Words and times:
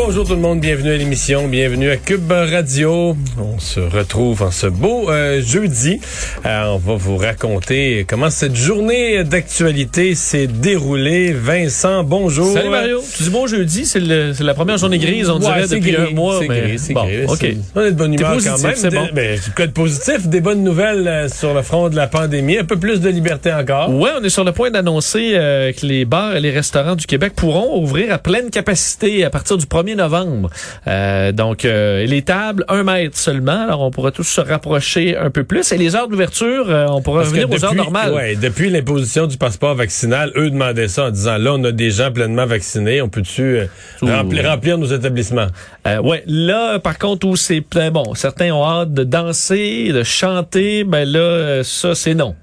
Bonjour 0.00 0.24
tout 0.24 0.34
le 0.34 0.40
monde, 0.40 0.60
bienvenue 0.60 0.92
à 0.92 0.96
l'émission, 0.96 1.48
bienvenue 1.48 1.90
à 1.90 1.96
Cube 1.96 2.30
Radio. 2.30 3.16
On 3.36 3.58
se 3.58 3.80
retrouve 3.80 4.42
en 4.42 4.52
ce 4.52 4.68
beau 4.68 5.10
euh, 5.10 5.42
jeudi. 5.42 6.00
Euh, 6.46 6.66
on 6.66 6.78
va 6.78 6.94
vous 6.94 7.16
raconter 7.16 8.06
comment 8.08 8.30
cette 8.30 8.54
journée 8.54 9.24
d'actualité 9.24 10.14
s'est 10.14 10.46
déroulée. 10.46 11.32
Vincent, 11.32 12.04
bonjour. 12.04 12.52
Salut 12.52 12.70
Mario. 12.70 13.02
Tu 13.16 13.24
dis 13.24 13.30
bon 13.30 13.48
jeudi, 13.48 13.86
c'est 13.86 13.98
la 13.98 14.54
première 14.54 14.78
journée 14.78 14.98
grise, 14.98 15.28
on 15.30 15.40
dirait, 15.40 15.66
depuis 15.66 15.96
un 15.96 16.10
mois. 16.10 16.38
C'est 16.40 16.48
mais... 16.48 16.60
gris, 16.60 16.78
c'est 16.78 16.94
bon, 16.94 17.04
gris. 17.04 17.24
OK. 17.26 17.46
On 17.74 17.80
est 17.82 17.90
de 17.90 17.96
bonne 17.96 18.14
humeur 18.14 18.34
positif, 18.34 18.54
quand 18.54 18.68
même. 18.68 18.76
c'est 18.76 18.90
bon. 18.90 19.08
Ben, 19.12 19.40
code 19.56 19.72
positif, 19.72 20.28
des 20.28 20.40
bonnes 20.40 20.62
nouvelles 20.62 21.08
euh, 21.08 21.28
sur 21.28 21.54
le 21.54 21.62
front 21.62 21.88
de 21.88 21.96
la 21.96 22.06
pandémie, 22.06 22.56
un 22.56 22.64
peu 22.64 22.78
plus 22.78 23.00
de 23.00 23.08
liberté 23.08 23.52
encore. 23.52 23.92
Ouais, 23.92 24.10
on 24.18 24.22
est 24.22 24.30
sur 24.30 24.44
le 24.44 24.52
point 24.52 24.70
d'annoncer 24.70 25.32
euh, 25.34 25.72
que 25.72 25.84
les 25.84 26.04
bars 26.04 26.36
et 26.36 26.40
les 26.40 26.52
restaurants 26.52 26.94
du 26.94 27.06
Québec 27.06 27.32
pourront 27.34 27.82
ouvrir 27.82 28.12
à 28.12 28.18
pleine 28.18 28.50
capacité 28.50 29.24
à 29.24 29.30
partir 29.30 29.58
du 29.58 29.66
1er 29.66 29.87
novembre. 29.94 30.50
Euh, 30.86 31.32
donc, 31.32 31.64
euh, 31.64 32.04
les 32.04 32.22
tables, 32.22 32.64
un 32.68 32.82
mètre 32.82 33.16
seulement. 33.16 33.64
Alors, 33.64 33.80
on 33.80 33.90
pourra 33.90 34.10
tous 34.10 34.24
se 34.24 34.40
rapprocher 34.40 35.16
un 35.16 35.30
peu 35.30 35.44
plus. 35.44 35.72
Et 35.72 35.78
les 35.78 35.96
heures 35.96 36.08
d'ouverture, 36.08 36.66
euh, 36.68 36.86
on 36.88 37.02
pourra 37.02 37.20
Parce 37.20 37.30
revenir 37.30 37.50
aux 37.50 37.64
heures 37.64 37.74
normales. 37.74 38.12
Ouais, 38.12 38.36
depuis 38.36 38.70
l'imposition 38.70 39.26
du 39.26 39.36
passeport 39.36 39.74
vaccinal, 39.74 40.32
eux 40.36 40.50
demandaient 40.50 40.88
ça 40.88 41.06
en 41.06 41.10
disant 41.10 41.38
là, 41.38 41.54
on 41.54 41.64
a 41.64 41.72
des 41.72 41.90
gens 41.90 42.10
pleinement 42.12 42.46
vaccinés, 42.46 43.02
on 43.02 43.08
peut-tu 43.08 43.42
euh, 43.42 43.66
remplir, 44.02 44.48
remplir 44.48 44.78
nos 44.78 44.86
établissements? 44.86 45.48
Euh, 45.86 46.00
ouais, 46.00 46.22
là, 46.26 46.78
par 46.78 46.98
contre, 46.98 47.26
où 47.26 47.36
c'est 47.36 47.60
plein, 47.60 47.90
bon, 47.90 48.14
certains 48.14 48.52
ont 48.52 48.64
hâte 48.64 48.92
de 48.92 49.04
danser, 49.04 49.92
de 49.92 50.02
chanter, 50.02 50.84
ben 50.84 51.08
là, 51.08 51.62
ça, 51.64 51.94
c'est 51.94 52.14
non. 52.14 52.34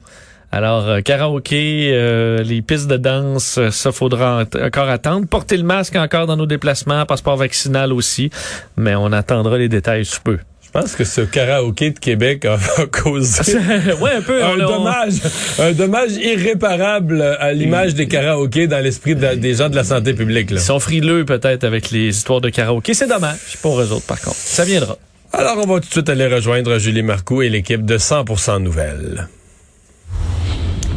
Alors, 0.55 0.87
euh, 0.87 1.01
karaoké, 1.01 1.89
euh, 1.91 2.41
les 2.41 2.61
pistes 2.61 2.87
de 2.87 2.95
danse, 2.95 3.57
euh, 3.57 3.71
ça 3.71 3.91
faudra 3.91 4.43
en- 4.43 4.65
encore 4.65 4.87
attendre. 4.87 5.27
Porter 5.27 5.57
le 5.57 5.63
masque 5.63 5.97
encore 5.97 6.27
dans 6.27 6.37
nos 6.37 6.45
déplacements, 6.45 7.05
passeport 7.05 7.35
vaccinal 7.35 7.91
aussi, 7.91 8.29
mais 8.77 8.95
on 8.95 9.11
attendra 9.11 9.57
les 9.57 9.67
détails 9.67 10.05
sous 10.05 10.21
peu. 10.21 10.37
Je 10.65 10.69
pense 10.71 10.95
que 10.95 11.03
ce 11.03 11.19
karaoké 11.19 11.91
de 11.91 11.99
Québec 11.99 12.45
a, 12.45 12.53
a 12.53 12.85
causé 12.85 13.57
ouais, 14.01 14.11
un 14.17 14.21
peu. 14.21 14.41
un 14.45 14.55
dommage, 14.57 15.13
un 15.59 15.71
dommage 15.73 16.11
irréparable 16.13 17.21
à 17.21 17.51
l'image 17.51 17.93
des 17.93 18.07
karaokés 18.07 18.67
dans 18.67 18.79
l'esprit 18.81 19.15
de- 19.15 19.35
des 19.35 19.55
gens 19.55 19.67
de 19.67 19.75
la 19.75 19.83
santé 19.83 20.13
publique. 20.13 20.51
Là. 20.51 20.57
Ils 20.61 20.63
sont 20.63 20.79
frileux 20.79 21.25
peut-être 21.25 21.65
avec 21.65 21.91
les 21.91 22.07
histoires 22.07 22.39
de 22.39 22.47
karaoké. 22.49 22.93
C'est 22.93 23.07
dommage 23.07 23.57
pour 23.61 23.81
eux 23.81 23.91
autres, 23.91 24.05
par 24.05 24.21
contre. 24.21 24.37
Ça 24.37 24.63
viendra. 24.63 24.97
Alors, 25.33 25.57
on 25.57 25.67
va 25.67 25.81
tout 25.81 25.87
de 25.87 25.91
suite 25.91 26.07
aller 26.09 26.27
rejoindre 26.27 26.77
Julie 26.77 27.03
Marcoux 27.03 27.41
et 27.41 27.49
l'équipe 27.49 27.85
de 27.85 27.97
100% 27.97 28.59
Nouvelles. 28.61 29.27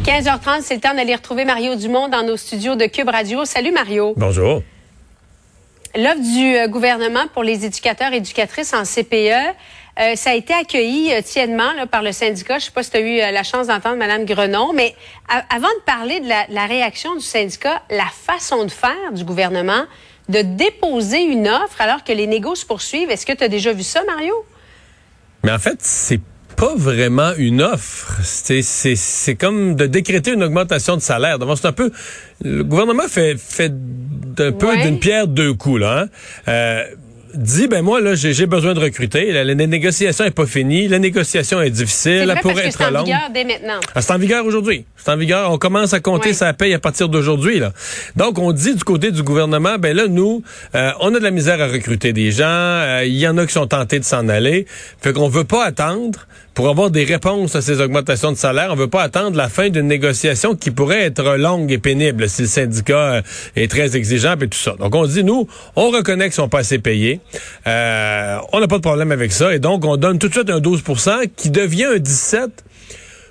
15h30, 0.03 0.61
c'est 0.61 0.75
le 0.75 0.81
temps 0.81 0.93
d'aller 0.93 1.15
retrouver 1.15 1.45
Mario 1.45 1.75
Dumont 1.75 2.07
dans 2.07 2.23
nos 2.23 2.37
studios 2.37 2.75
de 2.75 2.85
Cube 2.85 3.09
Radio. 3.09 3.45
Salut 3.45 3.71
Mario. 3.71 4.13
Bonjour. 4.17 4.63
L'offre 5.95 6.21
du 6.21 6.55
euh, 6.55 6.67
gouvernement 6.67 7.27
pour 7.33 7.43
les 7.43 7.65
éducateurs 7.65 8.13
et 8.13 8.17
éducatrices 8.17 8.73
en 8.73 8.83
CPE, 8.83 9.33
euh, 9.99 10.15
ça 10.15 10.31
a 10.31 10.33
été 10.35 10.53
accueilli 10.53 11.11
euh, 11.13 11.21
tièdement 11.21 11.73
là, 11.73 11.85
par 11.87 12.01
le 12.03 12.11
syndicat. 12.11 12.59
Je 12.59 12.65
sais 12.65 12.71
pas 12.71 12.83
si 12.83 12.91
tu 12.91 12.97
as 12.97 12.99
eu 13.01 13.19
euh, 13.19 13.31
la 13.31 13.43
chance 13.43 13.67
d'entendre 13.67 13.97
Mme 13.97 14.25
Grenon, 14.25 14.71
mais 14.73 14.95
a- 15.27 15.43
avant 15.53 15.67
de 15.67 15.83
parler 15.85 16.19
de 16.21 16.29
la, 16.29 16.45
la 16.49 16.65
réaction 16.65 17.15
du 17.15 17.21
syndicat, 17.23 17.81
la 17.89 18.05
façon 18.05 18.65
de 18.65 18.71
faire 18.71 19.11
du 19.13 19.23
gouvernement 19.23 19.83
de 20.29 20.41
déposer 20.43 21.23
une 21.23 21.47
offre 21.47 21.81
alors 21.81 22.03
que 22.03 22.11
les 22.13 22.27
négociations 22.27 22.61
se 22.61 22.67
poursuivent, 22.67 23.09
est-ce 23.09 23.25
que 23.25 23.33
tu 23.33 23.43
as 23.43 23.47
déjà 23.47 23.73
vu 23.73 23.81
ça, 23.83 24.03
Mario? 24.05 24.33
Mais 25.43 25.51
en 25.51 25.57
fait, 25.59 25.79
c'est 25.81 26.19
pas 26.59 26.73
vraiment 26.75 27.31
une 27.37 27.61
offre. 27.61 28.17
C'est, 28.23 28.61
c'est, 28.61 28.95
c'est 28.95 29.35
comme 29.35 29.75
de 29.75 29.85
décréter 29.85 30.31
une 30.33 30.43
augmentation 30.43 30.95
de 30.97 31.01
salaire. 31.01 31.37
C'est 31.55 31.67
un 31.67 31.71
peu... 31.71 31.91
Le 32.43 32.63
gouvernement 32.63 33.07
fait, 33.07 33.35
fait 33.39 33.71
d'un 33.73 34.51
peu 34.51 34.67
Ouais. 34.67 34.83
d'une 34.83 34.99
pierre 34.99 35.27
deux 35.27 35.53
coups, 35.53 35.79
là. 35.81 36.01
hein. 36.01 36.07
Euh, 36.47 36.83
dit, 37.35 37.67
ben 37.67 37.81
moi, 37.83 38.01
là, 38.01 38.15
j'ai, 38.15 38.45
besoin 38.47 38.73
de 38.73 38.79
recruter. 38.79 39.31
La, 39.31 39.43
la 39.43 39.53
négociation 39.55 40.25
est 40.25 40.31
pas 40.31 40.45
finie. 40.47 40.87
La 40.87 40.97
négociation 40.99 41.61
est 41.61 41.69
difficile. 41.69 42.23
C'est 42.25 42.31
Elle 42.33 42.39
pourrait 42.39 42.53
parce 42.55 42.61
que 42.63 42.67
être 42.69 42.77
c'est 42.79 42.85
en 42.85 42.91
longue. 42.91 43.05
vigueur 43.05 43.29
dès 43.33 43.43
maintenant. 43.45 43.79
Ah, 43.93 44.01
c'est 44.01 44.13
en 44.13 44.17
vigueur 44.17 44.45
aujourd'hui. 44.45 44.85
C'est 44.97 45.11
en 45.11 45.17
vigueur. 45.17 45.51
On 45.51 45.57
commence 45.59 45.93
à 45.93 45.99
compter 45.99 46.33
sa 46.33 46.53
paye 46.53 46.73
à 46.73 46.79
partir 46.79 47.07
d'aujourd'hui. 47.07 47.59
Là. 47.59 47.71
Donc, 48.15 48.39
on 48.39 48.51
dit 48.51 48.73
du 48.73 48.83
côté 48.83 49.11
du 49.11 49.21
gouvernement, 49.21 49.77
ben 49.77 49.95
là, 49.95 50.07
nous, 50.07 50.41
euh, 50.75 50.91
on 51.01 51.13
a 51.13 51.19
de 51.19 51.23
la 51.23 51.31
misère 51.31 51.61
à 51.61 51.67
recruter 51.67 52.13
des 52.13 52.31
gens. 52.31 52.45
Euh, 52.47 53.03
Il 53.05 53.15
y 53.15 53.27
en 53.27 53.37
a 53.37 53.45
qui 53.45 53.53
sont 53.53 53.67
tentés 53.67 53.99
de 53.99 54.05
s'en 54.05 54.27
aller. 54.27 54.65
Fait 55.01 55.13
qu'on 55.13 55.29
veut 55.29 55.43
pas 55.43 55.63
attendre 55.65 56.25
pour 56.59 56.67
avoir 56.67 56.91
des 56.91 57.05
réponses 57.05 57.55
à 57.55 57.61
ces 57.61 57.79
augmentations 57.79 58.33
de 58.33 58.37
salaire. 58.37 58.67
On 58.71 58.75
veut 58.75 58.89
pas 58.89 59.03
attendre 59.03 59.37
la 59.37 59.47
fin 59.47 59.69
d'une 59.69 59.87
négociation 59.87 60.55
qui 60.55 60.71
pourrait 60.71 61.03
être 61.03 61.37
longue 61.37 61.71
et 61.71 61.77
pénible 61.77 62.27
si 62.27 62.41
le 62.41 62.47
syndicat 62.49 63.13
euh, 63.13 63.21
est 63.55 63.71
très 63.71 63.95
exigeant 63.95 64.35
et 64.35 64.49
tout 64.49 64.57
ça. 64.57 64.75
Donc, 64.77 64.93
on 64.93 65.05
dit, 65.05 65.23
nous, 65.23 65.47
on 65.77 65.89
reconnaît 65.89 66.25
qu'ils 66.25 66.33
sont 66.33 66.49
pas 66.49 66.59
assez 66.59 66.79
payés. 66.79 67.21
Euh, 67.65 68.39
on 68.51 68.59
n'a 68.59 68.67
pas 68.67 68.75
de 68.75 68.81
problème 68.81 69.13
avec 69.13 69.31
ça. 69.31 69.55
Et 69.55 69.59
donc, 69.59 69.85
on 69.85 69.95
donne 69.95 70.19
tout 70.19 70.27
de 70.27 70.33
suite 70.33 70.49
un 70.49 70.59
12% 70.59 71.29
qui 71.33 71.49
devient 71.49 71.91
un 71.95 71.97
17 71.97 72.51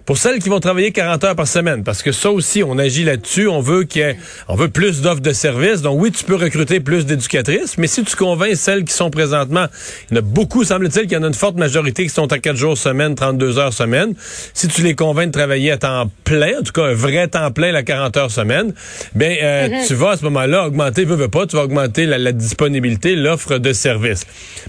pour 0.09 0.17
celles 0.17 0.39
qui 0.39 0.49
vont 0.49 0.59
travailler 0.59 0.91
40 0.91 1.23
heures 1.25 1.37
par 1.37 1.47
semaine, 1.47 1.85
parce 1.85 2.03
que 2.03 2.13
ça 2.13 2.31
aussi, 2.31 2.63
on 2.63 2.79
agit 2.79 3.05
là-dessus. 3.05 3.47
On 3.47 3.61
veut 3.61 3.85
qu'il 3.85 4.01
y 4.01 4.05
ait, 4.07 4.17
on 4.49 4.55
veut 4.55 4.69
plus 4.71 5.03
d'offres 5.03 5.21
de 5.21 5.35
services. 5.35 5.83
Donc 5.83 6.01
oui, 6.01 6.11
tu 6.11 6.25
peux 6.25 6.35
recruter 6.35 6.81
plus 6.81 7.05
d'éducatrices, 7.05 7.77
mais 7.77 7.89
si 7.89 8.03
tu 8.05 8.17
convaincs 8.17 8.57
celles 8.57 8.85
qui 8.85 8.95
sont 8.95 9.11
présentement, 9.11 9.67
il 10.11 10.15
y 10.15 10.17
en 10.17 10.21
a 10.21 10.23
beaucoup, 10.23 10.65
semble-t-il, 10.65 11.03
qu'il 11.09 11.13
y 11.13 11.17
en 11.19 11.25
a 11.25 11.27
une 11.27 11.35
forte 11.35 11.57
majorité 11.57 12.05
qui 12.05 12.09
sont 12.09 12.33
à 12.33 12.39
4 12.39 12.57
jours 12.57 12.79
semaine, 12.79 13.17
32 13.17 13.59
heures 13.59 13.75
semaine. 13.75 14.15
Si 14.55 14.67
tu 14.69 14.81
les 14.81 14.95
convaincs 14.95 15.27
de 15.27 15.33
travailler 15.33 15.73
à 15.73 15.77
temps 15.77 16.11
plein, 16.25 16.59
en 16.59 16.63
tout 16.63 16.73
cas 16.73 16.85
un 16.87 16.95
vrai 16.95 17.29
temps 17.29 17.51
plein, 17.51 17.71
la 17.71 17.83
40 17.83 18.17
heures 18.17 18.31
semaine, 18.31 18.73
ben 19.15 19.37
euh, 19.43 19.69
tu 19.87 19.93
vas 19.93 20.13
à 20.13 20.17
ce 20.17 20.25
moment-là 20.25 20.69
augmenter, 20.69 21.05
veux, 21.05 21.17
veux 21.17 21.29
pas, 21.29 21.47
tu 21.47 21.55
vas 21.57 21.65
augmenter 21.65 22.07
la, 22.07 22.17
la 22.17 22.33
disponibilité, 22.33 23.15
l'offre 23.15 23.59
de 23.59 23.75
services. 23.75 24.25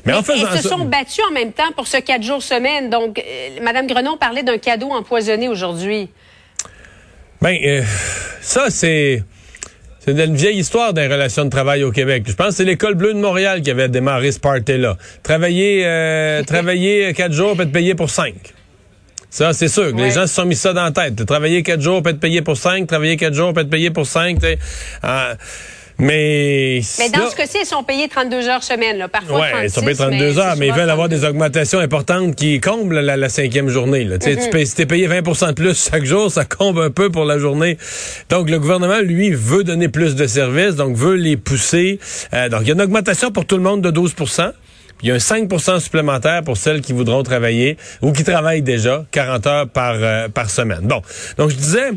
Mais 0.05 0.11
en 0.11 0.21
faisant 0.21 0.47
Elles 0.51 0.57
se 0.57 0.63
ça- 0.63 0.75
sont 0.75 0.83
battues 0.83 1.21
en 1.29 1.33
même 1.33 1.53
temps 1.53 1.71
pour 1.77 1.87
ce 1.87 1.95
quatre 1.95 2.23
jours 2.23 2.43
semaine. 2.43 2.89
Donc, 2.89 3.19
euh, 3.19 3.61
Mme 3.63 3.87
Grenon 3.87 4.17
parlait 4.17 4.43
d'un 4.43 4.57
cadeau 4.57 4.89
empoisonné 4.91 5.28
aujourd'hui? 5.49 6.09
Ben, 7.41 7.57
euh, 7.63 7.83
ça, 8.41 8.69
c'est. 8.69 9.23
C'est 10.01 10.13
une 10.13 10.35
vieille 10.35 10.57
histoire 10.57 10.93
des 10.93 11.07
relations 11.07 11.43
de 11.43 11.49
travail 11.49 11.83
au 11.83 11.91
Québec. 11.91 12.23
Je 12.25 12.33
pense 12.33 12.47
que 12.47 12.53
c'est 12.53 12.65
l'École 12.65 12.95
bleue 12.95 13.13
de 13.13 13.19
Montréal 13.19 13.61
qui 13.61 13.69
avait 13.69 13.89
démarré 13.89 14.31
ce 14.31 14.39
party-là. 14.39 14.97
Travailler, 15.23 15.83
euh, 15.85 16.41
travailler 16.47 17.13
quatre 17.13 17.33
jours, 17.33 17.55
peut 17.55 17.63
être 17.63 17.71
payé 17.71 17.95
pour 17.95 18.09
cinq. 18.09 18.33
Ça, 19.29 19.53
c'est 19.53 19.67
sûr. 19.67 19.95
Les 19.95 20.09
gens 20.09 20.25
se 20.25 20.33
sont 20.33 20.45
mis 20.45 20.55
ça 20.55 20.73
dans 20.73 20.85
la 20.85 20.91
tête. 20.91 21.23
Travailler 21.25 21.61
quatre 21.63 21.81
jours, 21.81 22.01
peut 22.01 22.11
être 22.11 22.19
payé 22.19 22.41
pour 22.41 22.57
cinq. 22.57 22.87
Travailler 22.87 23.17
quatre 23.17 23.35
jours, 23.35 23.53
peut 23.53 23.61
être 23.61 23.69
payé 23.69 23.91
pour 23.91 24.07
cinq. 24.07 24.39
t'sais. 24.39 24.57
Mais. 25.99 26.81
Mais 26.97 27.09
dans 27.09 27.19
là- 27.19 27.29
ce 27.29 27.35
cas-ci, 27.35 27.57
elles 27.59 27.65
sont 27.65 27.83
payées 27.83 28.07
32 28.07 28.47
heures 28.47 28.63
semaine, 28.63 28.97
là. 28.97 29.07
parfois 29.07 29.41
Ouais, 29.41 29.51
36, 29.51 29.65
ils 29.67 29.71
sont 29.71 29.81
payés 29.81 29.95
32 29.97 30.39
heures, 30.39 30.55
mais 30.57 30.67
ils 30.67 30.73
veulent 30.73 30.89
avoir 30.89 31.07
32. 31.09 31.15
des 31.21 31.25
augmentations 31.25 31.79
importantes 31.79 32.35
qui 32.35 32.59
comblent 32.61 32.99
la, 32.99 33.17
la 33.17 33.29
cinquième 33.29 33.67
journée. 33.69 34.05
Là. 34.05 34.17
Tu 34.17 34.29
Mm-hmm. 34.29 34.43
tu 34.45 34.49
payes- 34.49 34.67
si 34.67 34.75
t'es 34.75 34.85
payé 34.85 35.07
20% 35.07 35.47
de 35.49 35.53
plus 35.53 35.89
chaque 35.91 36.05
jour, 36.05 36.31
ça 36.31 36.45
comble 36.45 36.81
un 36.83 36.89
peu 36.91 37.09
pour 37.09 37.25
la 37.25 37.37
journée. 37.39 37.77
Donc, 38.29 38.49
le 38.49 38.59
gouvernement, 38.59 38.99
lui, 39.03 39.31
veut 39.31 39.63
donner 39.63 39.89
plus 39.89 40.15
de 40.15 40.25
services, 40.27 40.75
donc 40.75 40.95
veut 40.95 41.15
les 41.15 41.35
pousser. 41.37 41.99
Euh, 42.33 42.47
donc, 42.49 42.61
il 42.61 42.67
y 42.67 42.71
a 42.71 42.73
une 42.75 42.81
augmentation 42.81 43.31
pour 43.31 43.45
tout 43.45 43.57
le 43.57 43.63
monde 43.63 43.81
de 43.81 43.91
12% 43.91 44.51
puis 44.97 45.07
il 45.07 45.09
y 45.09 45.11
a 45.13 45.15
un 45.15 45.19
5% 45.19 45.79
supplémentaire 45.79 46.43
pour 46.43 46.57
celles 46.57 46.81
qui 46.81 46.91
voudront 46.91 47.23
travailler 47.23 47.77
ou 48.01 48.11
qui 48.11 48.25
travaillent 48.25 48.61
déjà 48.61 49.05
40 49.11 49.47
heures 49.47 49.69
par, 49.69 49.93
euh, 49.95 50.27
par 50.27 50.49
semaine. 50.49 50.81
Bon, 50.83 51.01
donc 51.37 51.51
je 51.51 51.55
disais, 51.55 51.91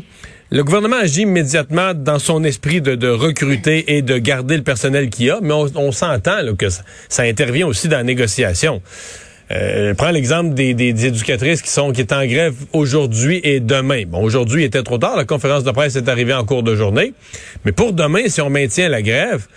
le 0.51 0.63
gouvernement 0.63 0.97
agit 0.97 1.21
immédiatement 1.21 1.93
dans 1.93 2.19
son 2.19 2.43
esprit 2.43 2.81
de, 2.81 2.95
de 2.95 3.09
recruter 3.09 3.95
et 3.95 4.01
de 4.01 4.17
garder 4.17 4.57
le 4.57 4.63
personnel 4.63 5.09
qu'il 5.09 5.25
y 5.25 5.31
a, 5.31 5.39
mais 5.41 5.53
on, 5.53 5.67
on 5.75 5.91
s'entend 5.91 6.41
là, 6.41 6.53
que 6.53 6.69
ça, 6.69 6.83
ça 7.09 7.23
intervient 7.23 7.67
aussi 7.67 7.87
dans 7.87 7.97
la 7.97 8.03
négociation. 8.03 8.81
Euh, 9.51 9.93
prends 9.93 10.11
l'exemple 10.11 10.53
des, 10.53 10.73
des, 10.73 11.05
éducatrices 11.05 11.61
qui 11.61 11.69
sont 11.69 11.91
qui 11.91 12.01
est 12.01 12.13
en 12.13 12.25
grève 12.25 12.55
aujourd'hui 12.71 13.41
et 13.43 13.59
demain. 13.59 14.03
Bon, 14.07 14.23
aujourd'hui 14.23 14.63
il 14.63 14.65
était 14.65 14.83
trop 14.83 14.97
tard, 14.97 15.17
la 15.17 15.25
conférence 15.25 15.63
de 15.63 15.71
presse 15.71 15.95
est 15.95 16.07
arrivée 16.07 16.33
en 16.33 16.45
cours 16.45 16.63
de 16.63 16.75
journée, 16.75 17.13
mais 17.65 17.71
pour 17.71 17.93
demain, 17.93 18.27
si 18.27 18.41
on 18.41 18.49
maintient 18.49 18.89
la 18.89 19.01
grève, 19.01 19.47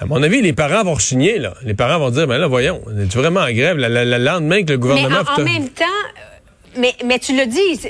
à 0.00 0.06
mon 0.06 0.22
avis, 0.22 0.40
les 0.40 0.52
parents 0.52 0.82
vont 0.84 0.94
rechigner, 0.94 1.38
là. 1.38 1.54
Les 1.62 1.74
parents 1.74 1.98
vont 1.98 2.10
dire, 2.10 2.26
ben 2.26 2.38
là, 2.38 2.48
voyons, 2.48 2.82
es 2.98 3.04
vraiment 3.16 3.40
en 3.40 3.52
grève? 3.52 3.76
Le 3.78 4.18
lendemain 4.18 4.64
que 4.64 4.72
le 4.72 4.78
gouvernement... 4.78 5.22
Mais 5.22 5.30
en, 5.30 5.40
en 5.40 5.44
même 5.44 5.68
temps, 5.68 5.84
mais, 6.76 6.94
mais 7.04 7.18
tu 7.20 7.36
le 7.36 7.46
dis, 7.46 7.80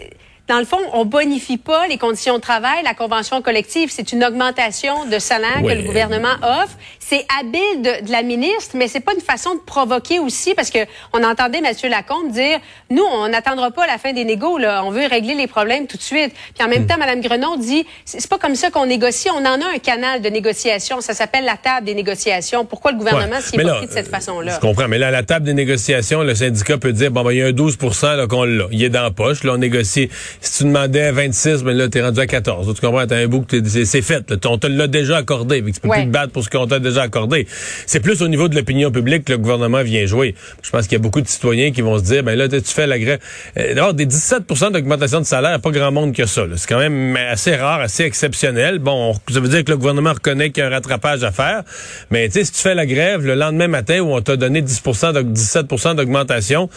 dans 0.47 0.59
le 0.59 0.67
fond, 0.67 0.79
on 0.93 1.07
bonifie 1.07 1.57
pas 1.57 1.87
les 1.87 1.97
conditions 1.97 2.37
de 2.37 2.41
travail. 2.41 2.83
La 2.85 2.93
convention 2.93 3.41
collective, 3.41 3.89
c'est 3.91 4.13
une 4.13 4.23
augmentation 4.23 5.07
de 5.07 5.19
salaire 5.19 5.63
que 5.63 5.73
le 5.73 5.83
gouvernement 5.83 6.35
offre. 6.43 6.77
C'est 6.99 7.25
habile 7.39 7.83
de, 7.83 8.07
de, 8.07 8.13
la 8.13 8.23
ministre, 8.23 8.77
mais 8.77 8.89
c'est 8.89 9.01
pas 9.01 9.15
une 9.15 9.23
façon 9.23 9.55
de 9.55 9.61
provoquer 9.61 10.19
aussi, 10.19 10.55
parce 10.55 10.71
que 10.71 10.81
on 11.15 11.23
entendait 11.23 11.59
M. 11.59 11.91
Lacombe 11.91 12.31
dire, 12.31 12.59
nous, 12.91 13.03
on 13.03 13.29
n'attendra 13.29 13.71
pas 13.71 13.87
la 13.87 13.97
fin 13.97 14.13
des 14.13 14.25
négos, 14.25 14.59
là. 14.59 14.85
On 14.85 14.91
veut 14.91 15.07
régler 15.07 15.35
les 15.35 15.47
problèmes 15.47 15.87
tout 15.87 15.97
de 15.97 16.03
suite. 16.03 16.35
Puis 16.55 16.65
en 16.65 16.69
même 16.69 16.83
hmm. 16.83 16.87
temps, 16.89 16.99
Mme 16.99 17.23
Grenon 17.23 17.57
dit, 17.57 17.87
c'est 18.05 18.29
pas 18.29 18.39
comme 18.39 18.55
ça 18.55 18.71
qu'on 18.71 18.87
négocie. 18.87 19.29
On 19.31 19.47
en 19.47 19.61
a 19.61 19.75
un 19.75 19.79
canal 19.79 20.21
de 20.21 20.29
négociation. 20.29 21.01
Ça 21.01 21.15
s'appelle 21.15 21.45
la 21.45 21.57
table 21.57 21.87
des 21.87 21.95
négociations. 21.95 22.67
Pourquoi 22.67 22.93
le 22.93 22.99
gouvernement 22.99 23.41
s'y 23.41 23.57
est 23.57 23.65
pris 23.65 23.87
de 23.87 23.93
cette 23.93 24.09
façon-là? 24.09 24.57
Je 24.57 24.61
comprends. 24.61 24.89
Mais 24.89 24.99
là, 24.99 25.11
la 25.11 25.23
table 25.23 25.47
des 25.47 25.55
négociations, 25.55 26.23
le 26.23 26.35
syndicat 26.35 26.77
peut 26.77 26.93
dire, 26.93 27.11
bon, 27.11 27.23
ben, 27.23 27.33
il 27.33 27.39
y 27.39 27.43
a 27.43 27.47
un 27.47 27.53
12% 27.53 28.27
qu'on 28.29 28.45
l'a. 28.45 28.67
Il 28.71 28.83
est 28.83 28.91
dans 28.91 29.03
la 29.03 29.11
poche. 29.11 29.43
Là, 29.43 29.55
on 29.55 29.59
négocie 29.59 30.11
si 30.41 30.59
tu 30.59 30.65
demandais 30.65 31.11
26, 31.13 31.65
mais 31.65 31.73
ben 31.73 31.79
là, 31.79 31.89
t'es 31.89 32.03
rendu 32.03 32.21
à 32.21 32.27
14. 32.27 32.75
tu 32.75 32.81
comprends? 32.81 33.07
T'as 33.07 33.17
un 33.17 33.27
bout 33.27 33.43
que 33.43 33.63
c'est 33.85 34.03
fait. 34.03 34.31
Là. 34.31 34.37
On 34.47 34.59
te 34.59 34.67
l'a 34.67 34.87
déjà 34.87 35.19
accordé. 35.19 35.63
tu 35.63 35.81
peux 35.81 35.89
plus 35.89 36.05
te 36.05 36.11
battre 36.11 36.33
pour 36.33 36.45
ce 36.45 36.51
qu'on 36.51 36.67
t'a 36.67 36.79
déjà 36.79 37.03
accordé. 37.03 37.47
C'est 37.87 38.01
plus 38.01 38.23
au 38.23 38.29
niveau 38.29 38.49
de 38.49 38.55
l'opinion 38.55 38.91
publique 38.91 39.25
que 39.25 39.33
le 39.33 39.39
gouvernement 39.39 39.83
vient 39.83 40.07
jouer. 40.07 40.35
Je 40.63 40.71
pense 40.71 40.85
qu'il 40.85 40.93
y 40.93 40.97
a 40.97 41.03
beaucoup 41.03 41.21
de 41.21 41.29
citoyens 41.29 41.71
qui 41.71 41.83
vont 41.83 41.99
se 41.99 42.05
dire, 42.05 42.23
ben 42.23 42.37
là, 42.37 42.49
tu 42.49 42.61
fais 42.65 42.87
la 42.87 42.99
grève. 42.99 43.19
Euh, 43.59 43.75
D'abord, 43.75 43.95
des 43.95 44.07
17% 44.07 44.73
d'augmentation 44.73 45.21
de 45.21 45.27
salaire, 45.27 45.61
pas 45.61 45.71
grand 45.71 45.93
monde 45.93 46.15
que 46.15 46.27
ça. 46.27 46.43
C'est 46.57 46.69
quand 46.69 46.79
même 46.79 47.17
assez 47.17 47.57
rare, 47.57 47.81
assez 47.81 48.05
exceptionnel. 48.05 48.79
Bon, 48.79 49.15
ça 49.31 49.41
veut 49.41 49.49
dire 49.49 49.65
que 49.65 49.71
le 49.71 49.77
gouvernement 49.77 50.13
reconnaît 50.13 50.51
qu'il 50.51 50.63
y 50.63 50.65
a 50.65 50.69
un 50.69 50.71
rattrapage 50.71 51.25
à 51.25 51.33
faire. 51.33 51.63
Mais 52.11 52.29
tu 52.29 52.35
sais, 52.35 52.45
si 52.45 52.53
tu 52.53 52.61
fais 52.61 52.75
la 52.75 52.87
grève 52.87 53.25
le 53.25 53.35
lendemain 53.35 53.69
matin 53.69 54.01
où 54.01 54.13
on 54.15 54.21
t'a 54.21 54.37
donné 54.37 54.63
10 54.63 54.83
17% 54.83 55.95
d'augmentation, 55.95 56.69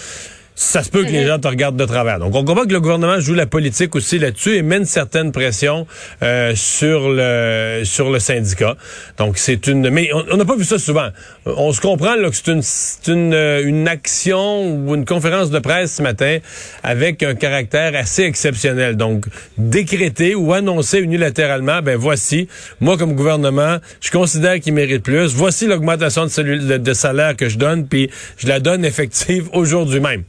ça 0.60 0.82
se 0.82 0.90
peut 0.90 1.04
que 1.04 1.12
les 1.12 1.22
mhm. 1.22 1.28
gens 1.28 1.40
te 1.40 1.48
regardent 1.48 1.78
de 1.78 1.86
travers. 1.86 2.18
Donc, 2.18 2.34
on 2.34 2.44
comprend 2.44 2.64
que 2.64 2.74
le 2.74 2.82
gouvernement 2.82 3.20
joue 3.20 3.36
la 3.36 3.46
politique 3.46 3.96
aussi 3.96 4.18
là-dessus 4.18 4.56
et 4.56 4.64
mène 4.64 4.86
certaines 4.86 5.32
pressions 5.32 5.86
euh, 6.24 6.54
sur 6.56 7.10
le 7.10 7.84
sur 7.86 8.10
le 8.10 8.18
syndicat. 8.18 8.76
Donc, 9.20 9.38
c'est 9.38 9.68
une... 9.68 9.92
Mais 9.92 10.10
on 10.14 10.36
n'a 10.36 10.46
pas 10.46 10.56
vu 10.56 10.64
ça 10.64 10.80
souvent. 10.80 11.10
On 11.46 11.72
se 11.72 11.80
comprend 11.80 12.16
là, 12.16 12.32
que 12.32 12.36
c'est 12.36 12.52
une, 12.52 12.64
une, 13.08 13.34
euh, 13.36 13.62
une 13.64 13.88
action 13.88 14.76
ou 14.76 14.96
une 14.96 15.06
conférence 15.06 15.52
de 15.52 15.60
presse 15.60 15.94
ce 15.98 16.02
matin 16.02 16.40
avec 16.82 17.22
un 17.22 17.36
caractère 17.36 17.96
assez 17.96 18.24
exceptionnel. 18.24 18.98
Donc, 18.98 19.26
décréter 19.60 20.34
ou 20.34 20.54
annoncer 20.54 20.98
unilatéralement, 20.98 21.84
ben 21.84 21.98
voici, 21.98 22.48
moi 22.82 22.98
comme 22.98 23.14
gouvernement, 23.14 23.78
je 24.02 24.10
considère 24.10 24.60
qu'il 24.60 24.74
mérite 24.74 25.04
plus. 25.04 25.36
Voici 25.36 25.68
l'augmentation 25.68 26.26
de, 26.26 26.78
de 26.78 26.94
salaire 26.94 27.36
que 27.36 27.48
je 27.48 27.60
donne, 27.60 27.88
puis 27.88 28.10
je 28.40 28.48
la 28.48 28.60
donne 28.60 28.84
effective 28.84 29.50
aujourd'hui 29.54 30.00
même 30.00 30.24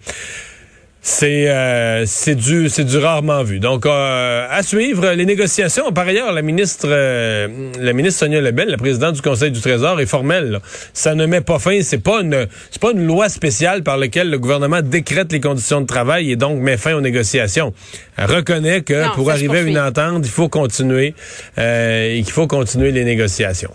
c'est 1.09 1.49
euh, 1.49 2.05
c'est 2.07 2.35
du 2.35 2.69
c'est 2.69 2.85
du 2.85 2.99
rarement 2.99 3.43
vu. 3.43 3.61
Donc 3.61 3.87
euh, 3.87 4.47
à 4.51 4.63
suivre 4.63 5.13
les 5.13 5.25
négociations. 5.25 5.91
Par 5.93 6.07
ailleurs, 6.07 6.33
la 6.33 6.43
ministre 6.43 6.87
euh, 6.89 7.71
la 7.81 7.93
ministre 7.93 8.21
Sonia 8.21 8.41
Lebel, 8.41 8.69
la 8.69 8.77
présidente 8.77 9.15
du 9.15 9.23
Conseil 9.23 9.51
du 9.51 9.61
Trésor, 9.61 10.01
est 10.01 10.07
formelle. 10.07 10.61
Ça 10.93 11.15
ne 11.15 11.25
met 11.25 11.41
pas 11.41 11.59
fin. 11.59 11.81
C'est 11.83 12.03
pas 12.03 12.21
une 12.21 12.47
c'est 12.71 12.83
pas 12.83 12.93
une 12.93 13.07
loi 13.07 13.29
spéciale 13.29 13.83
par 13.83 13.97
laquelle 13.97 14.29
le 14.29 14.39
gouvernement 14.39 14.83
décrète 14.83 15.33
les 15.33 15.41
conditions 15.41 15.81
de 15.81 15.87
travail 15.87 16.31
et 16.31 16.37
donc 16.37 16.61
met 16.61 16.77
fin 16.77 16.95
aux 16.95 17.01
négociations. 17.01 17.73
Elle 18.17 18.27
reconnaît 18.27 18.83
que 18.83 19.15
pour 19.15 19.31
arriver 19.31 19.59
à 19.59 19.63
une 19.63 19.79
entente, 19.79 20.27
il 20.27 20.31
faut 20.31 20.49
continuer 20.49 21.15
et 21.57 22.21
qu'il 22.23 22.33
faut 22.33 22.47
continuer 22.47 22.93
les 22.93 23.05
négociations. 23.05 23.73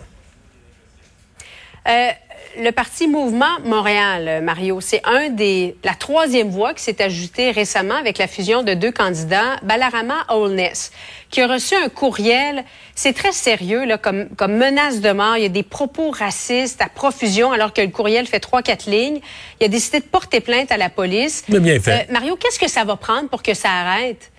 Euh, 1.86 2.10
le 2.58 2.70
parti 2.70 3.08
Mouvement 3.08 3.58
Montréal, 3.64 4.42
Mario, 4.42 4.80
c'est 4.80 5.02
un 5.04 5.28
des 5.30 5.76
la 5.84 5.94
troisième 5.94 6.50
voix 6.50 6.74
qui 6.74 6.82
s'est 6.82 7.02
ajoutée 7.02 7.50
récemment 7.50 7.96
avec 7.96 8.18
la 8.18 8.26
fusion 8.26 8.62
de 8.62 8.74
deux 8.74 8.92
candidats, 8.92 9.56
Balarama 9.62 10.24
Holness, 10.28 10.92
qui 11.30 11.40
a 11.40 11.46
reçu 11.46 11.74
un 11.74 11.88
courriel. 11.88 12.64
C'est 12.94 13.12
très 13.12 13.32
sérieux 13.32 13.84
là, 13.84 13.98
comme 13.98 14.28
comme 14.36 14.56
menace 14.56 15.00
de 15.00 15.12
mort. 15.12 15.36
Il 15.36 15.42
y 15.42 15.46
a 15.46 15.50
des 15.50 15.62
propos 15.62 16.10
racistes 16.10 16.80
à 16.80 16.88
profusion, 16.88 17.52
alors 17.52 17.72
que 17.72 17.80
le 17.80 17.88
courriel 17.88 18.26
fait 18.26 18.40
trois 18.40 18.62
quatre 18.62 18.86
lignes. 18.86 19.20
Il 19.60 19.64
a 19.64 19.68
décidé 19.68 20.00
de 20.00 20.04
porter 20.04 20.40
plainte 20.40 20.70
à 20.70 20.76
la 20.76 20.90
police. 20.90 21.44
Mais 21.48 21.60
bien 21.60 21.80
fait. 21.80 22.06
Euh, 22.08 22.12
Mario, 22.12 22.36
qu'est-ce 22.36 22.58
que 22.58 22.68
ça 22.68 22.84
va 22.84 22.96
prendre 22.96 23.28
pour 23.28 23.42
que 23.42 23.54
ça 23.54 23.70
arrête? 23.70 24.30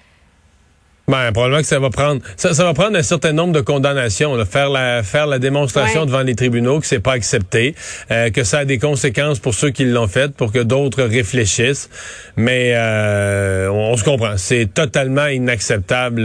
Ben, 1.07 1.31
probablement 1.31 1.61
que 1.61 1.67
ça 1.67 1.77
va 1.77 1.91
prendre 1.91 2.21
ça, 2.35 2.51
va 2.51 2.73
prendre 2.73 2.97
un 2.97 3.03
certain 3.03 3.31
nombre 3.31 3.53
de 3.53 3.61
condamnations, 3.61 4.43
faire 4.43 4.69
la 4.69 5.03
faire 5.03 5.27
la 5.27 5.37
démonstration 5.37 6.07
devant 6.07 6.21
les 6.21 6.33
tribunaux 6.33 6.79
que 6.79 6.87
c'est 6.87 6.99
pas 6.99 7.13
accepté, 7.13 7.75
euh, 8.09 8.31
que 8.31 8.43
ça 8.43 8.59
a 8.59 8.65
des 8.65 8.79
conséquences 8.79 9.37
pour 9.37 9.53
ceux 9.53 9.69
qui 9.69 9.85
l'ont 9.85 10.07
fait, 10.07 10.33
pour 10.33 10.51
que 10.51 10.59
d'autres 10.59 11.03
réfléchissent. 11.03 11.91
Mais 12.37 12.73
euh, 12.75 13.69
on, 13.69 13.95
se 13.97 14.03
comprend, 14.03 14.37
c'est 14.37 14.73
totalement 14.73 15.27
inacceptable 15.27 16.23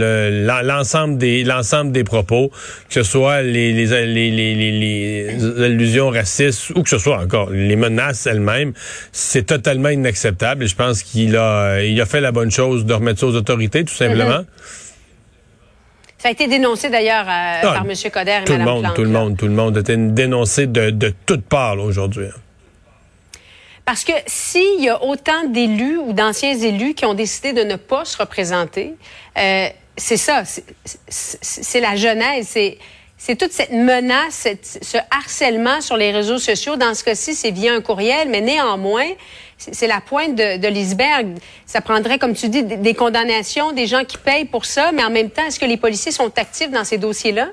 l'ensemble 0.63 1.19
des 1.19 1.43
l'ensemble 1.43 1.91
des 1.91 2.03
propos, 2.03 2.49
que 2.89 2.93
ce 2.95 3.03
soit 3.03 3.43
les 3.43 3.71
les, 3.73 3.85
les, 3.85 4.31
les, 4.31 4.55
les 4.55 5.63
allusions 5.63 6.09
racistes 6.09 6.71
ou 6.71 6.81
que 6.81 6.89
ce 6.89 6.97
soit 6.97 7.19
encore 7.19 7.51
les 7.51 7.75
menaces 7.75 8.25
elles-mêmes, 8.25 8.73
c'est 9.11 9.45
totalement 9.45 9.89
inacceptable. 9.89 10.63
Et 10.63 10.67
je 10.67 10.75
pense 10.75 11.03
qu'il 11.03 11.37
a 11.37 11.83
il 11.83 12.01
a 12.01 12.05
fait 12.07 12.21
la 12.21 12.31
bonne 12.31 12.51
chose 12.51 12.83
de 12.83 12.93
remettre 12.95 13.19
ça 13.19 13.27
aux 13.27 13.35
autorités, 13.35 13.83
tout 13.85 13.93
simplement. 13.93 14.43
Ça 16.21 16.27
a 16.27 16.31
été 16.31 16.47
dénoncé 16.47 16.91
d'ailleurs 16.91 17.25
euh, 17.27 17.61
ah, 17.63 17.73
par 17.73 17.83
M. 17.83 17.93
Coder 18.11 18.41
et 18.43 18.45
tout 18.45 18.53
Mme 18.53 18.67
le 18.67 18.71
monde, 18.71 18.93
Tout 18.93 19.01
le 19.01 19.09
monde, 19.09 19.37
tout 19.37 19.47
le 19.47 19.53
monde 19.53 19.77
a 19.77 19.79
été 19.79 19.97
dénoncé 19.97 20.67
de, 20.67 20.91
de 20.91 21.11
toutes 21.25 21.43
parts 21.43 21.79
aujourd'hui. 21.79 22.27
Hein. 22.27 22.39
Parce 23.85 24.03
que 24.03 24.13
s'il 24.27 24.83
y 24.83 24.89
a 24.89 25.03
autant 25.03 25.45
d'élus 25.47 25.97
ou 25.97 26.13
d'anciens 26.13 26.53
élus 26.53 26.93
qui 26.93 27.05
ont 27.05 27.15
décidé 27.15 27.53
de 27.53 27.63
ne 27.63 27.75
pas 27.75 28.05
se 28.05 28.17
représenter, 28.17 28.93
euh, 29.39 29.67
c'est 29.97 30.17
ça, 30.17 30.43
c'est 31.07 31.79
la 31.79 31.95
c'est 32.43 32.77
c'est 33.17 33.35
toute 33.35 33.51
cette 33.51 33.71
menace, 33.71 34.47
ce 34.63 34.97
harcèlement 35.11 35.81
sur 35.81 35.95
les 35.95 36.11
réseaux 36.11 36.39
sociaux. 36.39 36.75
Dans 36.75 36.95
ce 36.95 37.03
cas-ci, 37.03 37.35
c'est 37.35 37.51
via 37.51 37.73
un 37.73 37.81
courriel, 37.81 38.29
mais 38.29 38.41
néanmoins, 38.41 39.09
c'est 39.71 39.87
la 39.87 40.01
pointe 40.01 40.35
de, 40.35 40.57
de 40.57 40.67
l'iceberg. 40.67 41.37
Ça 41.65 41.81
prendrait, 41.81 42.17
comme 42.17 42.33
tu 42.33 42.49
dis, 42.49 42.63
des 42.63 42.93
condamnations, 42.93 43.71
des 43.71 43.87
gens 43.87 44.03
qui 44.03 44.17
payent 44.17 44.45
pour 44.45 44.65
ça, 44.65 44.91
mais 44.91 45.03
en 45.03 45.11
même 45.11 45.29
temps, 45.29 45.45
est-ce 45.45 45.59
que 45.59 45.65
les 45.65 45.77
policiers 45.77 46.11
sont 46.11 46.31
actifs 46.37 46.71
dans 46.71 46.83
ces 46.83 46.97
dossiers-là? 46.97 47.49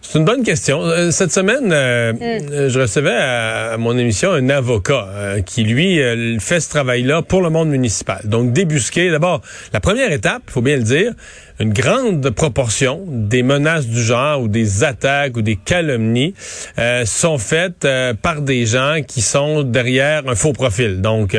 C'est 0.00 0.18
une 0.18 0.24
bonne 0.24 0.42
question. 0.42 0.80
Euh, 0.82 1.10
cette 1.10 1.32
semaine, 1.32 1.70
euh, 1.70 2.12
hmm. 2.12 2.18
euh, 2.22 2.68
je 2.70 2.80
recevais 2.80 3.14
à, 3.14 3.76
mon 3.78 3.98
émission 3.98 4.32
un 4.32 4.48
avocat 4.48 5.06
qui, 5.44 5.64
lui, 5.64 6.00
fait 6.40 6.60
ce 6.60 6.70
travail-là 6.70 7.22
pour 7.22 7.42
le 7.42 7.50
monde 7.50 7.68
municipal. 7.68 8.20
Donc, 8.24 8.52
débusquer, 8.52 9.10
d'abord, 9.10 9.42
la 9.72 9.80
première 9.80 10.10
étape, 10.12 10.42
il 10.46 10.52
faut 10.52 10.62
bien 10.62 10.76
le 10.76 10.82
dire, 10.82 11.12
une 11.60 11.72
grande 11.72 12.30
proportion 12.30 13.04
des 13.08 13.42
menaces 13.42 13.86
du 13.86 14.02
genre 14.02 14.42
ou 14.42 14.48
des 14.48 14.84
attaques 14.84 15.36
ou 15.36 15.42
des 15.42 15.56
calomnies 15.56 16.34
sont 17.04 17.38
faites 17.38 17.86
par 18.22 18.42
des 18.42 18.66
gens 18.66 19.00
qui 19.06 19.22
sont 19.22 19.62
derrière 19.62 20.28
un 20.28 20.34
faux 20.34 20.52
profil. 20.52 21.00
Donc, 21.00 21.36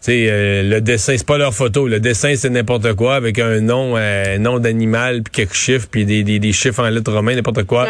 sais, 0.00 0.26
euh, 0.28 0.62
le 0.62 0.80
dessin, 0.80 1.14
c'est 1.16 1.26
pas 1.26 1.38
leur 1.38 1.54
photo. 1.54 1.86
Le 1.86 2.00
dessin, 2.00 2.34
c'est 2.36 2.50
n'importe 2.50 2.94
quoi 2.94 3.16
avec 3.16 3.38
un 3.38 3.60
nom, 3.60 3.96
un 3.96 4.38
nom 4.38 4.58
d'animal, 4.58 5.22
puis 5.22 5.32
quelques 5.32 5.54
chiffres, 5.54 5.86
puis 5.90 6.04
des, 6.04 6.24
des, 6.24 6.38
des, 6.38 6.52
chiffres 6.52 6.82
en 6.82 6.88
lettres 6.88 7.12
romaines, 7.12 7.36
n'importe 7.36 7.64
quoi, 7.64 7.86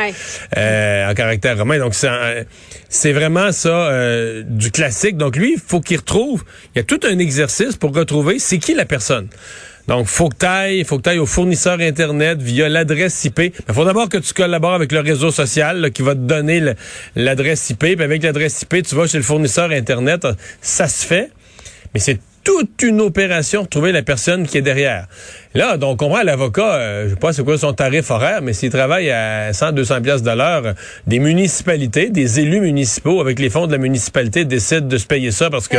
euh, 0.56 1.10
en 1.10 1.14
caractère 1.14 1.56
romain. 1.56 1.78
Donc, 1.78 1.94
c'est 2.88 3.12
vraiment 3.12 3.52
ça, 3.52 3.90
euh, 3.90 4.42
du 4.44 4.70
classique. 4.70 5.16
Donc, 5.16 5.36
lui, 5.36 5.54
il 5.54 5.60
faut 5.64 5.80
qu'il 5.80 5.98
retrouve, 5.98 6.44
il 6.74 6.78
y 6.78 6.80
a 6.80 6.84
tout 6.84 7.00
un 7.04 7.18
exercice 7.18 7.76
pour 7.76 7.94
retrouver 7.94 8.38
c'est 8.38 8.58
qui 8.58 8.74
la 8.74 8.84
personne. 8.84 9.28
Donc, 9.88 10.06
faut 10.06 10.28
que 10.28 10.36
tu 10.78 10.84
faut 10.84 10.98
que 10.98 11.08
ailles 11.08 11.18
au 11.18 11.26
fournisseur 11.26 11.80
Internet 11.80 12.40
via 12.40 12.68
l'adresse 12.68 13.24
IP. 13.24 13.40
Il 13.40 13.74
faut 13.74 13.84
d'abord 13.84 14.08
que 14.08 14.18
tu 14.18 14.32
collabores 14.32 14.74
avec 14.74 14.92
le 14.92 15.00
réseau 15.00 15.30
social 15.30 15.90
qui 15.92 16.02
va 16.02 16.14
te 16.14 16.20
donner 16.20 16.74
l'adresse 17.16 17.70
IP. 17.70 17.78
Puis 17.78 18.02
avec 18.02 18.22
l'adresse 18.22 18.62
IP, 18.62 18.82
tu 18.82 18.94
vas 18.94 19.06
chez 19.06 19.18
le 19.18 19.24
fournisseur 19.24 19.70
Internet. 19.70 20.26
Ça 20.60 20.86
se 20.86 21.06
fait 21.06 21.30
mais 21.94 22.00
c'est 22.00 22.20
toute 22.44 22.82
une 22.82 23.00
opération 23.00 23.66
trouver 23.66 23.92
la 23.92 24.02
personne 24.02 24.46
qui 24.46 24.58
est 24.58 24.62
derrière. 24.62 25.06
Là, 25.52 25.76
donc, 25.76 26.00
on 26.00 26.06
comprend 26.06 26.22
l'avocat, 26.22 26.74
euh, 26.74 27.04
je 27.06 27.10
sais 27.10 27.16
pas 27.16 27.32
c'est 27.32 27.42
quoi 27.44 27.58
son 27.58 27.72
tarif 27.72 28.08
horaire, 28.12 28.40
mais 28.40 28.52
s'il 28.52 28.70
travaille 28.70 29.10
à 29.10 29.52
100, 29.52 29.72
200 29.72 30.00
pièces 30.00 30.22
de 30.22 30.30
l'heure, 30.30 30.62
euh, 30.64 30.72
des 31.08 31.18
municipalités, 31.18 32.08
des 32.08 32.38
élus 32.38 32.60
municipaux 32.60 33.20
avec 33.20 33.40
les 33.40 33.50
fonds 33.50 33.66
de 33.66 33.72
la 33.72 33.78
municipalité 33.78 34.44
décident 34.44 34.86
de 34.86 34.96
se 34.96 35.06
payer 35.06 35.32
ça 35.32 35.50
parce 35.50 35.66
que 35.66 35.76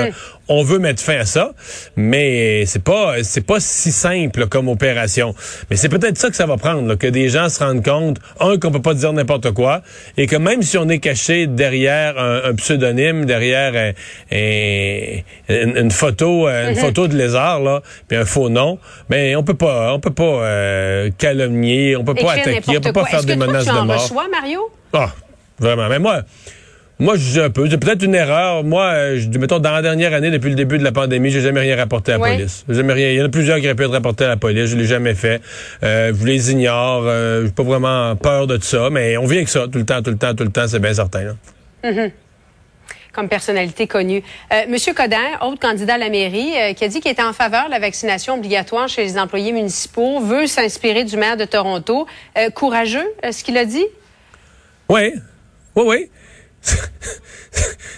on 0.49 0.63
veut 0.63 0.79
mettre 0.79 1.01
fin 1.01 1.19
à 1.19 1.25
ça, 1.25 1.51
mais 1.95 2.65
c'est 2.65 2.83
pas 2.83 3.23
c'est 3.23 3.45
pas 3.45 3.61
si 3.61 3.93
simple 3.93 4.47
comme 4.47 4.67
opération. 4.67 5.33
Mais 5.69 5.77
c'est 5.77 5.87
peut-être 5.87 6.17
ça 6.17 6.29
que 6.29 6.35
ça 6.35 6.45
va 6.45 6.57
prendre, 6.57 6.85
là, 6.85 6.97
que 6.97 7.07
des 7.07 7.29
gens 7.29 7.47
se 7.47 7.63
rendent 7.63 7.83
compte, 7.85 8.17
un 8.41 8.57
qu'on 8.57 8.71
peut 8.71 8.81
pas 8.81 8.93
dire 8.93 9.13
n'importe 9.13 9.51
quoi, 9.51 9.83
et 10.17 10.27
que 10.27 10.35
même 10.35 10.63
si 10.63 10.77
on 10.77 10.89
est 10.89 10.99
caché 10.99 11.47
derrière 11.47 12.19
un, 12.19 12.41
un 12.49 12.53
pseudonyme, 12.55 13.23
derrière 13.23 13.73
un- 13.73 13.93
un- 14.35 15.75
une, 15.81 15.91
photo, 15.91 16.47
euh, 16.49 16.71
une 16.71 16.75
photo 16.87 17.07
de 17.07 17.15
lézard 17.17 17.61
là, 17.61 17.81
puis 18.09 18.17
un 18.17 18.25
faux 18.25 18.49
nom, 18.49 18.77
mais 19.09 19.35
on 19.37 19.43
peut 19.43 19.53
pas, 19.65 19.94
on 19.94 20.00
peut 20.00 20.12
pas 20.13 20.24
euh, 20.44 21.10
calomnier, 21.18 21.96
on 21.96 22.03
peut 22.03 22.15
pas 22.15 22.34
attaquer, 22.34 22.77
on 22.77 22.82
peut 22.82 22.94
pas 22.94 23.06
faire 23.06 23.20
Est-ce 23.20 23.27
des 23.27 23.36
menaces 23.36 23.65
tu 23.65 23.72
de 23.72 23.75
en 23.77 23.86
mort. 23.86 24.01
reçois, 24.01 24.27
Mario? 24.30 24.60
Ah, 24.94 25.12
vraiment. 25.60 25.88
Mais 25.89 26.00
moi, 26.00 26.22
moi, 27.00 27.15
je 27.18 27.41
un 27.41 27.50
peu. 27.50 27.68
C'est 27.70 27.77
peut-être 27.80 28.03
une 28.03 28.13
erreur. 28.13 28.63
Moi, 28.63 29.15
je 29.18 29.27
mettons, 29.39 29.58
dans 29.60 29.72
la 29.72 29.82
dernière 29.82 30.13
année, 30.13 30.30
depuis 30.30 30.50
le 30.50 30.56
début 30.56 30.77
de 30.77 30.84
la 30.84 30.91
pandémie, 30.91 31.32
j'ai 31.32 31.41
jamais 31.41 31.60
rien 31.62 31.75
rapporté 31.75 32.12
à 32.12 32.18
la 32.18 32.22
Ouais. 32.24 32.36
police. 32.36 32.63
J'ai 32.70 32.75
Jamais 32.75 32.94
rien. 32.94 33.10
Il 33.10 33.15
y 33.18 33.22
en 33.22 33.25
a 33.25 33.30
plusieurs 33.30 33.58
qui 33.60 33.65
auraient 33.65 33.75
pu 33.75 33.84
être 33.84 33.91
rapportés 33.91 34.25
à 34.25 34.30
la 34.30 34.38
police. 34.38 34.68
Je 34.70 34.75
l'ai 34.75 34.86
jamais 34.86 35.15
fait. 35.15 35.41
Euh, 35.84 36.13
je 36.20 36.25
les 36.25 36.51
ignore. 36.51 37.03
Euh, 37.06 37.46
j'ai 37.46 37.51
pas 37.51 37.63
vraiment 37.63 38.15
peur 38.15 38.46
de 38.48 38.60
ça. 38.62 38.89
Mais 38.91 39.18
on 39.18 39.25
vit 39.25 39.38
avec 39.38 39.50
ça 39.50 39.62
tout 39.72 39.80
le 39.80 39.86
temps, 39.86 40.01
tout 40.03 40.12
le 40.12 40.18
temps, 40.18 40.36
tout 40.36 40.44
le 40.44 40.51
temps. 40.51 40.68
C'est 40.68 40.80
bien 40.80 40.94
certain. 40.94 41.24
là. 41.24 41.34
Mhm. 41.91 42.12
Comme 43.13 43.27
personnalité 43.27 43.88
connue. 43.88 44.24
Euh, 44.53 44.62
Monsieur 44.70 44.94
Coder, 44.94 45.18
autre 45.41 45.60
candidat 45.60 45.96
à 45.96 45.98
la 45.98 46.10
mairie, 46.10 46.53
euh, 46.58 46.74
qui 46.74 46.86
a 46.86 46.88
dit 46.88 47.01
qu'il 47.01 47.12
était 47.12 47.22
en 47.24 47.34
faveur 47.34 47.65
de 47.65 47.72
la 47.72 47.80
vaccination 47.80 48.36
obligatoire 48.36 48.88
chez 48.88 49.03
les 49.03 49.18
employés 49.18 49.51
municipaux, 49.51 50.20
veut 50.22 50.48
s'inspirer 50.48 51.03
du 51.03 51.18
maire 51.18 51.36
de 51.36 51.44
Toronto. 51.46 52.08
Euh, 52.38 52.50
courageux, 52.50 53.06
ce 53.30 53.44
qu'il 53.44 53.58
a 53.58 53.65
dit? 53.65 53.86
Oui. 54.88 55.13
Oui, 55.75 55.84
oui. 55.86 56.10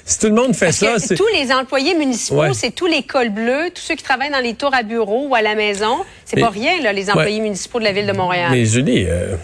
si 0.06 0.20
tout 0.20 0.28
le 0.28 0.34
monde 0.34 0.56
fait 0.56 0.68
Parce 0.68 0.78
ça, 0.78 0.98
c'est... 1.00 1.16
tous 1.16 1.28
les 1.34 1.52
employés 1.52 1.96
municipaux, 1.96 2.40
Ouais. 2.42 2.54
c'est 2.54 2.72
tous 2.72 2.88
les 2.88 3.04
cols 3.04 3.30
bleus, 3.30 3.70
tous 3.76 3.82
ceux 3.82 3.96
qui 3.96 4.04
travaillent 4.04 4.32
dans 4.32 4.40
les 4.40 4.54
tours 4.56 4.74
à 4.74 4.84
bureau 4.84 5.28
ou 5.28 5.36
à 5.36 5.42
la 5.42 5.54
maison. 5.54 5.98
C'est 6.26 6.40
pas 6.40 6.50
rien, 6.50 6.82
là, 6.82 6.94
les 6.94 7.10
employés 7.10 7.38
Ouais. 7.38 7.44
municipaux 7.44 7.80
de 7.80 7.84
la 7.84 7.92
ville 7.92 8.08
de 8.08 8.14
Montréal. 8.14 8.50
Mais 8.52 8.66
Julie, 8.66 9.06
euh, 9.08 9.36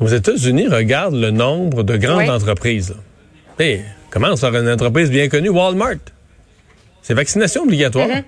aux 0.00 0.08
États-Unis, 0.08 0.66
regarde 0.68 1.14
le 1.14 1.30
nombre 1.30 1.82
de 1.84 1.96
grandes 1.96 2.28
entreprises. 2.28 2.90
là. 3.58 3.64
Hey, 3.64 3.82
commence 4.14 4.40
par 4.40 4.54
une 4.54 4.68
entreprise 4.68 5.10
bien 5.10 5.28
connue, 5.28 5.48
Walmart. 5.48 5.96
C'est 7.02 7.14
vaccination 7.14 7.62
obligatoire. 7.62 8.08
Mm-hmm. 8.08 8.24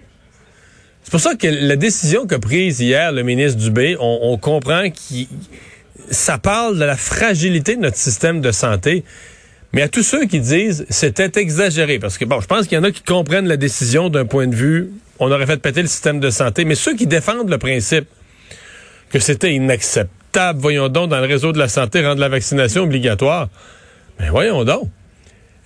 C'est 1.05 1.11
pour 1.13 1.21
ça 1.21 1.37
que 1.37 1.47
la 1.47 1.77
décision 1.77 2.27
qu'a 2.27 2.41
prise 2.41 2.81
hier 2.81 3.13
le 3.13 3.23
ministre 3.23 3.61
Dubé, 3.61 3.97
on, 4.01 4.19
on 4.23 4.37
comprend 4.37 4.91
que 4.91 5.25
ça 6.11 6.39
parle 6.39 6.77
de 6.77 6.85
la 6.85 6.97
fragilité 6.97 7.77
de 7.77 7.83
notre 7.83 7.97
système 7.97 8.41
de 8.41 8.51
santé. 8.51 9.05
Mais 9.73 9.83
à 9.83 9.89
tous 9.89 10.03
ceux 10.03 10.27
qui 10.27 10.41
disent 10.41 10.85
c'était 10.91 11.31
exagéré, 11.41 12.01
parce 12.01 12.19
que 12.19 12.25
bon, 12.25 12.41
je 12.41 12.47
pense 12.47 12.67
qu'il 12.67 12.77
y 12.77 12.81
en 12.81 12.85
a 12.85 12.91
qui 12.91 13.03
comprennent 13.03 13.47
la 13.47 13.57
décision 13.57 14.09
d'un 14.09 14.25
point 14.25 14.49
de 14.49 14.57
vue, 14.57 14.91
on 15.21 15.31
aurait 15.31 15.47
fait 15.47 15.59
péter 15.59 15.83
le 15.83 15.89
système 15.89 16.19
de 16.19 16.31
santé, 16.31 16.65
mais 16.65 16.75
ceux 16.75 16.97
qui 16.97 17.07
défendent 17.07 17.49
le 17.49 17.59
principe 17.59 18.09
que 19.11 19.21
c'était 19.21 19.55
inacceptable, 19.55 20.59
voyons 20.59 20.89
donc, 20.89 21.11
dans 21.11 21.21
le 21.21 21.27
réseau 21.27 21.53
de 21.53 21.59
la 21.59 21.69
santé, 21.69 22.05
rendre 22.05 22.21
la 22.21 22.29
vaccination 22.29 22.83
obligatoire. 22.83 23.49
Mais 24.19 24.31
voyons 24.31 24.65
donc. 24.65 24.91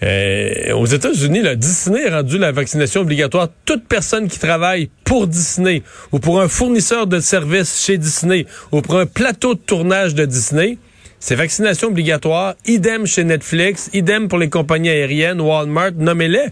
Euh, 0.02 0.72
aux 0.72 0.86
États-Unis, 0.86 1.42
là, 1.42 1.56
Disney 1.56 2.06
a 2.06 2.18
rendu 2.18 2.38
la 2.38 2.52
vaccination 2.52 3.02
obligatoire. 3.02 3.48
Toute 3.64 3.86
personne 3.86 4.28
qui 4.28 4.38
travaille 4.38 4.88
pour 5.04 5.26
Disney 5.26 5.82
ou 6.12 6.18
pour 6.18 6.40
un 6.40 6.48
fournisseur 6.48 7.06
de 7.06 7.20
services 7.20 7.84
chez 7.84 7.98
Disney 7.98 8.46
ou 8.72 8.80
pour 8.80 8.98
un 8.98 9.06
plateau 9.06 9.54
de 9.54 9.60
tournage 9.60 10.14
de 10.14 10.24
Disney, 10.24 10.78
c'est 11.18 11.34
vaccination 11.34 11.88
obligatoire. 11.88 12.54
Idem 12.66 13.06
chez 13.06 13.24
Netflix, 13.24 13.90
idem 13.92 14.28
pour 14.28 14.38
les 14.38 14.48
compagnies 14.48 14.88
aériennes, 14.88 15.40
Walmart, 15.40 15.92
nommez-les. 15.96 16.46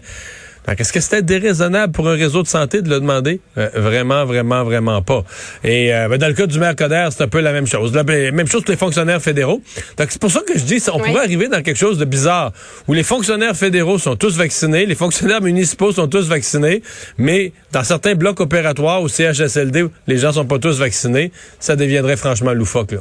Est-ce 0.77 0.93
que 0.93 0.99
c'était 0.99 1.21
déraisonnable 1.21 1.91
pour 1.93 2.07
un 2.07 2.13
réseau 2.15 2.43
de 2.43 2.47
santé 2.47 2.81
de 2.81 2.89
le 2.89 2.99
demander? 2.99 3.41
Euh, 3.57 3.69
vraiment, 3.73 4.25
vraiment, 4.25 4.63
vraiment 4.63 5.01
pas. 5.01 5.23
Et 5.63 5.93
euh, 5.93 6.07
ben, 6.09 6.17
dans 6.17 6.27
le 6.27 6.33
cas 6.33 6.45
du 6.45 6.59
maire 6.59 6.75
Coder, 6.75 7.07
c'est 7.11 7.23
un 7.23 7.27
peu 7.27 7.39
la 7.39 7.51
même 7.51 7.65
chose. 7.67 7.93
La 7.93 8.03
ben, 8.03 8.33
même 8.33 8.47
chose 8.47 8.63
que 8.63 8.71
les 8.71 8.77
fonctionnaires 8.77 9.21
fédéraux. 9.21 9.61
Donc, 9.97 10.07
c'est 10.11 10.21
pour 10.21 10.31
ça 10.31 10.41
que 10.41 10.57
je 10.57 10.63
dis, 10.63 10.81
on 10.93 10.97
Oui. 10.99 11.09
pourrait 11.09 11.23
arriver 11.23 11.47
dans 11.47 11.61
quelque 11.61 11.77
chose 11.77 11.97
de 11.97 12.05
bizarre, 12.05 12.51
où 12.87 12.93
les 12.93 13.03
fonctionnaires 13.03 13.55
fédéraux 13.55 13.97
sont 13.97 14.15
tous 14.15 14.37
vaccinés, 14.37 14.85
les 14.85 14.95
fonctionnaires 14.95 15.41
municipaux 15.41 15.91
sont 15.91 16.07
tous 16.07 16.27
vaccinés, 16.27 16.83
mais 17.17 17.51
dans 17.71 17.83
certains 17.83 18.15
blocs 18.15 18.39
opératoires 18.39 19.01
au 19.01 19.07
CHSLD, 19.07 19.83
où 19.83 19.91
les 20.07 20.17
gens 20.17 20.33
sont 20.33 20.45
pas 20.45 20.59
tous 20.59 20.79
vaccinés, 20.79 21.31
ça 21.59 21.75
deviendrait 21.75 22.17
franchement 22.17 22.53
loufoque. 22.53 22.91
Là. 22.91 22.99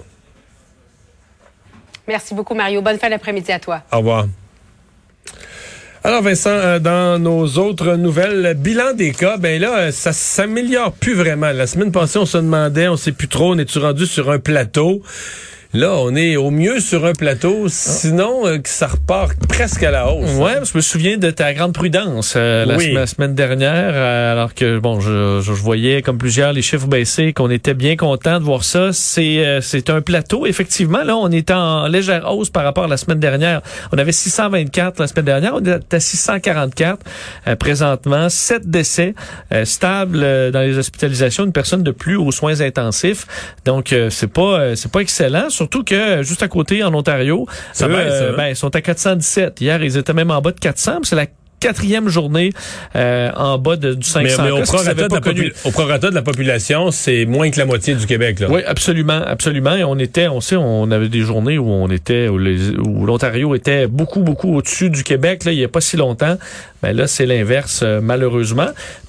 Merci 2.06 2.34
beaucoup, 2.34 2.54
Mario. 2.54 2.80
Bonne 2.80 2.98
fin 2.98 3.10
d'après-midi 3.10 3.52
à 3.52 3.58
toi. 3.58 3.82
Au 3.92 3.98
revoir. 3.98 4.26
Alors 6.04 6.22
Vincent, 6.22 6.50
euh, 6.50 6.78
dans 6.78 7.18
nos 7.18 7.44
autres 7.58 7.96
nouvelles, 7.96 8.40
le 8.40 8.54
bilan 8.54 8.92
des 8.94 9.10
cas, 9.10 9.36
ben 9.36 9.60
là, 9.60 9.78
euh, 9.78 9.90
ça 9.90 10.12
s'améliore 10.12 10.92
plus 10.92 11.14
vraiment. 11.14 11.50
La 11.50 11.66
semaine 11.66 11.90
passée, 11.90 12.20
on 12.20 12.24
se 12.24 12.38
demandait, 12.38 12.86
on 12.86 12.96
sait 12.96 13.10
plus 13.10 13.26
trop, 13.26 13.52
on 13.52 13.58
est-tu 13.58 13.80
rendu 13.80 14.06
sur 14.06 14.30
un 14.30 14.38
plateau? 14.38 15.02
Là, 15.74 15.92
on 15.98 16.16
est 16.16 16.36
au 16.36 16.50
mieux 16.50 16.80
sur 16.80 17.04
un 17.04 17.12
plateau, 17.12 17.66
sinon 17.68 18.46
euh, 18.46 18.56
que 18.56 18.70
ça 18.70 18.86
repart 18.86 19.34
presque 19.50 19.82
à 19.82 19.90
la 19.90 20.10
hausse. 20.10 20.30
Ouais, 20.36 20.54
je 20.64 20.74
me 20.74 20.80
souviens 20.80 21.18
de 21.18 21.30
ta 21.30 21.52
grande 21.52 21.74
prudence 21.74 22.32
euh, 22.38 22.64
la, 22.64 22.76
Oui. 22.78 22.86
sem- 22.86 22.94
la 22.94 23.06
semaine 23.06 23.34
dernière, 23.34 23.90
euh, 23.92 24.32
alors 24.32 24.54
que 24.54 24.78
bon, 24.78 24.98
je, 24.98 25.40
je, 25.42 25.52
je 25.52 25.62
voyais 25.62 26.00
comme 26.00 26.16
plusieurs 26.16 26.54
les 26.54 26.62
chiffres 26.62 26.86
baisser, 26.86 27.34
qu'on 27.34 27.50
était 27.50 27.74
bien 27.74 27.96
content 27.96 28.40
de 28.40 28.44
voir 28.44 28.64
ça. 28.64 28.94
C'est 28.94 29.44
euh, 29.46 29.60
c'est 29.60 29.90
un 29.90 30.00
plateau. 30.00 30.46
Effectivement, 30.46 31.02
là, 31.04 31.18
on 31.18 31.30
est 31.30 31.50
en 31.50 31.86
légère 31.86 32.34
hausse 32.34 32.48
par 32.48 32.64
rapport 32.64 32.84
à 32.84 32.88
la 32.88 32.96
semaine 32.96 33.20
dernière. 33.20 33.60
On 33.92 33.98
avait 33.98 34.12
624 34.12 34.98
la 35.00 35.06
semaine 35.06 35.26
dernière, 35.26 35.52
on 35.54 35.62
est 35.62 35.92
à 35.94 36.00
644 36.00 36.98
euh, 37.46 37.56
présentement. 37.56 38.30
Sept 38.30 38.70
décès 38.70 39.14
euh, 39.52 39.66
stables 39.66 40.20
euh, 40.22 40.50
dans 40.50 40.60
les 40.60 40.78
hospitalisations, 40.78 41.44
une 41.44 41.52
personne 41.52 41.82
de 41.82 41.90
plus 41.90 42.16
aux 42.16 42.32
soins 42.32 42.62
intensifs. 42.62 43.26
Donc 43.66 43.92
euh, 43.92 44.08
c'est 44.08 44.32
pas 44.32 44.60
euh, 44.60 44.74
c'est 44.74 44.90
pas 44.90 45.00
excellent. 45.00 45.50
Surtout 45.58 45.82
que 45.82 46.22
juste 46.22 46.44
à 46.44 46.48
côté 46.48 46.84
en 46.84 46.94
Ontario, 46.94 47.44
Ça 47.72 47.88
eux, 47.88 47.92
baisse, 47.92 48.12
euh, 48.12 48.30
hein? 48.30 48.34
ben, 48.36 48.46
ils 48.50 48.54
sont 48.54 48.76
à 48.76 48.80
417. 48.80 49.60
Hier, 49.60 49.82
ils 49.82 49.96
étaient 49.96 50.12
même 50.12 50.30
en 50.30 50.40
bas 50.40 50.52
de 50.52 50.60
400. 50.60 51.00
puis 51.00 51.08
C'est 51.08 51.16
la 51.16 51.26
quatrième 51.60 52.08
journée 52.08 52.52
euh, 52.96 53.30
en 53.36 53.58
bas 53.58 53.76
de, 53.76 53.94
du 53.94 54.06
500 54.06 54.42
Mais, 54.42 54.50
mais 54.50 54.50
au, 54.50 54.62
prorata 54.62 55.08
de 55.08 55.18
connu. 55.18 55.52
au 55.64 55.70
prorata 55.70 56.10
de 56.10 56.14
la 56.14 56.22
population, 56.22 56.90
c'est 56.90 57.26
moins 57.26 57.50
que 57.50 57.58
la 57.58 57.66
moitié 57.66 57.94
du 57.94 58.06
Québec. 58.06 58.40
Là. 58.40 58.48
Oui, 58.50 58.60
absolument, 58.66 59.22
absolument. 59.24 59.74
Et 59.74 59.84
on 59.84 59.98
était, 59.98 60.28
on 60.28 60.40
sait, 60.40 60.56
on 60.56 60.90
avait 60.90 61.08
des 61.08 61.20
journées 61.20 61.58
où 61.58 61.68
on 61.68 61.88
était, 61.90 62.28
où 62.28 63.06
l'Ontario 63.06 63.54
était 63.54 63.86
beaucoup, 63.86 64.20
beaucoup 64.20 64.56
au-dessus 64.56 64.90
du 64.90 65.02
Québec. 65.02 65.44
Là, 65.44 65.52
il 65.52 65.58
y 65.58 65.64
a 65.64 65.68
pas 65.68 65.80
si 65.80 65.96
longtemps. 65.96 66.36
Mais 66.82 66.92
là, 66.94 67.06
c'est 67.08 67.26
l'inverse, 67.26 67.80
euh, 67.82 68.00
malheureusement. 68.00 68.68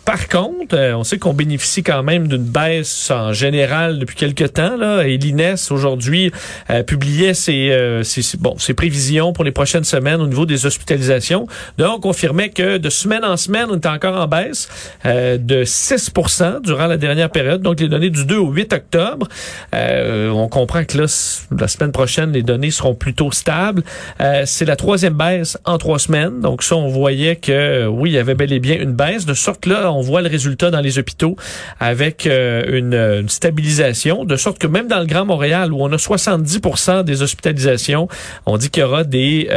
Par 0.10 0.28
contre, 0.28 0.76
euh, 0.76 0.94
on 0.96 1.04
sait 1.04 1.20
qu'on 1.20 1.36
bénéficie 1.36 1.84
quand 1.84 2.02
même 2.02 2.28
d'une 2.28 2.44
baisse 2.44 3.12
en 3.12 3.32
général 3.32 4.00
depuis 4.00 4.16
quelque 4.16 4.46
temps. 4.46 4.76
Là. 4.76 5.04
Et 5.04 5.18
l'INES, 5.18 5.54
aujourd'hui, 5.70 6.32
euh, 6.72 6.82
publiait 6.82 7.36
ses, 7.36 7.70
euh, 7.70 8.02
ses, 8.02 8.24
bon, 8.40 8.58
ses 8.58 8.74
prévisions 8.74 9.34
pour 9.34 9.44
les 9.44 9.52
prochaines 9.52 9.84
semaines 9.84 10.20
au 10.20 10.26
niveau 10.26 10.48
des 10.48 10.66
hospitalisations. 10.66 11.46
Donc, 11.78 12.08
on 12.08 12.14
confirmait 12.40 12.50
que 12.50 12.78
de 12.78 12.90
semaine 12.90 13.26
en 13.26 13.38
semaine, 13.38 13.68
on 13.70 13.78
était 13.78 13.90
encore 13.90 14.16
en 14.16 14.28
baisse 14.28 14.70
euh, 15.06 15.38
de 15.38 15.64
6% 15.64 16.62
durant 16.62 16.88
la 16.88 16.98
dernière 16.98 17.30
période. 17.30 17.62
Donc, 17.62 17.80
les 17.80 17.90
données 17.90 18.10
du 18.10 18.26
2 18.26 18.38
au 18.38 18.52
8 18.52 18.74
octobre. 18.74 19.28
Euh, 19.76 20.30
on 20.30 20.48
comprend 20.48 20.84
que 20.86 20.98
là, 20.98 21.06
la 21.58 21.68
semaine 21.68 21.92
prochaine, 21.92 22.32
les 22.32 22.44
données 22.44 22.72
seront 22.72 22.96
plutôt 22.96 23.32
stables. 23.32 23.84
Euh, 24.22 24.44
C'est 24.46 24.66
la 24.66 24.76
troisième 24.76 25.14
baisse 25.14 25.58
en 25.66 25.78
trois 25.78 26.00
semaines. 26.00 26.40
Donc, 26.42 26.64
ça, 26.64 26.76
on 26.76 26.88
voyait 26.88 27.36
que, 27.36 27.52
euh, 27.52 27.88
oui, 27.88 28.12
il 28.12 28.14
y 28.14 28.18
avait 28.18 28.36
bel 28.36 28.52
et 28.54 28.60
bien 28.60 28.78
une 28.80 28.94
baisse. 28.94 29.26
De 29.26 29.34
sorte 29.34 29.66
là, 29.66 29.92
on 29.92 30.02
voit 30.02 30.22
le 30.22 30.30
résultat 30.30 30.72
dans 30.72 30.82
les 30.82 30.98
hôpitaux 30.98 31.36
avec 31.80 32.26
une, 32.26 32.94
une 32.94 33.30
stabilisation. 33.30 34.26
De 34.26 34.36
sorte 34.36 34.60
que 34.60 34.68
même 34.68 34.88
dans 34.88 35.00
le 35.00 35.06
Grand 35.06 35.26
Montréal, 35.26 35.74
où 35.74 35.82
on 35.82 35.92
a 35.92 35.98
70% 35.98 37.04
des 37.04 37.22
hospitalisations, 37.22 38.08
on 38.46 38.58
dit 38.58 38.70
qu'il 38.70 38.82
y 38.82 38.86
aura 38.86 39.04
des, 39.04 39.50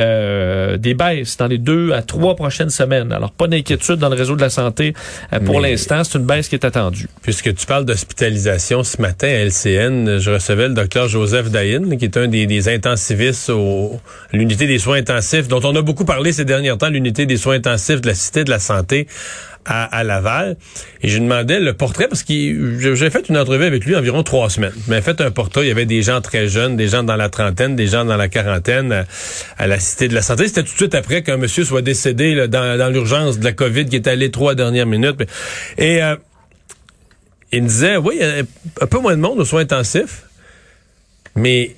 des 0.79 0.95
baisses 0.95 1.37
dans 1.37 1.47
les 1.47 1.59
deux 1.59 1.93
à 1.93 2.03
trois 2.03 2.37
prochaines 2.37 2.71
Alors, 2.81 3.31
pas 3.31 3.47
d'inquiétude 3.47 3.97
dans 3.97 4.09
le 4.09 4.17
réseau 4.17 4.37
de 4.37 4.41
la 4.41 4.51
santé 4.51 4.95
euh, 5.33 5.41
pour 5.41 5.61
l'instant. 5.61 6.05
C'est 6.05 6.19
une 6.19 6.25
baisse 6.25 6.49
qui 6.49 6.55
est 6.55 6.65
attendue. 6.65 7.09
Puisque 7.23 7.55
tu 7.55 7.67
parles 7.67 7.85
d'hospitalisation, 7.85 8.83
ce 8.85 9.01
matin 9.01 9.29
à 9.29 9.45
LCN, 9.45 10.19
je 10.19 10.31
recevais 10.31 10.69
le 10.69 10.75
docteur 10.75 11.09
Joseph 11.09 11.51
Dahin, 11.51 11.97
qui 11.97 12.05
est 12.05 12.17
un 12.17 12.29
des, 12.29 12.47
des 12.47 12.69
intensivistes 12.69 13.51
au 13.51 14.01
l'unité 14.33 14.67
des 14.67 14.79
soins 14.79 14.97
intensifs, 14.97 15.49
dont 15.49 15.61
on 15.65 15.75
a 15.77 15.83
beaucoup 15.83 16.05
parlé 16.05 16.33
ces 16.33 16.45
derniers 16.45 16.77
temps, 16.79 16.89
l'unité 16.89 17.27
des 17.27 17.37
soins 17.37 17.57
intensifs 17.57 18.01
de 18.01 18.09
la 18.09 18.15
Cité 18.15 18.45
de 18.45 18.51
la 18.51 18.59
Santé 18.59 19.07
à, 19.65 20.05
Laval. 20.05 20.57
Et 21.03 21.09
je 21.09 21.19
demandais 21.19 21.61
le 21.61 21.73
portrait, 21.73 22.09
parce 22.09 22.23
que 22.23 22.95
j'ai 22.95 23.11
fait 23.11 23.29
une 23.29 23.37
entrevue 23.37 23.65
avec 23.65 23.85
lui 23.85 23.97
environ 23.97 24.23
trois 24.23 24.51
semaines. 24.51 24.73
M'avait 24.89 25.03
fait 25.03 25.21
un 25.21 25.31
portrait, 25.31 25.65
il 25.65 25.69
y 25.69 25.71
avait 25.71 25.87
des 25.87 26.03
gens 26.03 26.21
très 26.21 26.49
jeunes, 26.49 26.77
des 26.77 26.89
gens 26.89 27.03
dans 27.03 27.17
la 27.17 27.29
trentaine, 27.29 27.77
des 27.77 27.87
gens 27.87 28.05
dans 28.05 28.17
la 28.17 28.29
quarantaine 28.29 28.93
à, 28.93 29.05
à 29.59 29.67
la 29.67 29.79
Cité 29.79 30.09
de 30.09 30.15
la 30.15 30.23
Santé. 30.23 30.49
C'était 30.49 30.63
tout 30.63 30.73
de 30.73 30.77
suite 30.77 30.95
après 30.95 31.23
qu'un 31.23 31.37
monsieur 31.37 31.65
soit 31.65 31.83
décédé 31.83 32.49
dans 32.49 32.93
l'urgence 32.93 33.39
de 33.39 33.45
la 33.45 33.53
COVID 33.53 33.87
qui 33.87 33.97
est 33.97 34.07
allé 34.07 34.31
trois 34.31 34.55
dernières 34.55 34.87
minutes. 34.87 35.23
Et... 35.79 36.03
euh, 36.03 36.17
il 37.55 37.65
me 37.65 37.69
disait, 37.69 37.99
oui, 37.99 38.17
il 38.19 38.27
y 38.27 38.41
a 38.41 38.43
un 38.81 38.87
peu 38.87 38.99
moins 38.99 39.15
de 39.15 39.21
monde 39.21 39.39
aux 39.39 39.45
soins 39.45 39.61
intensifs, 39.61 40.25
mais 41.37 41.77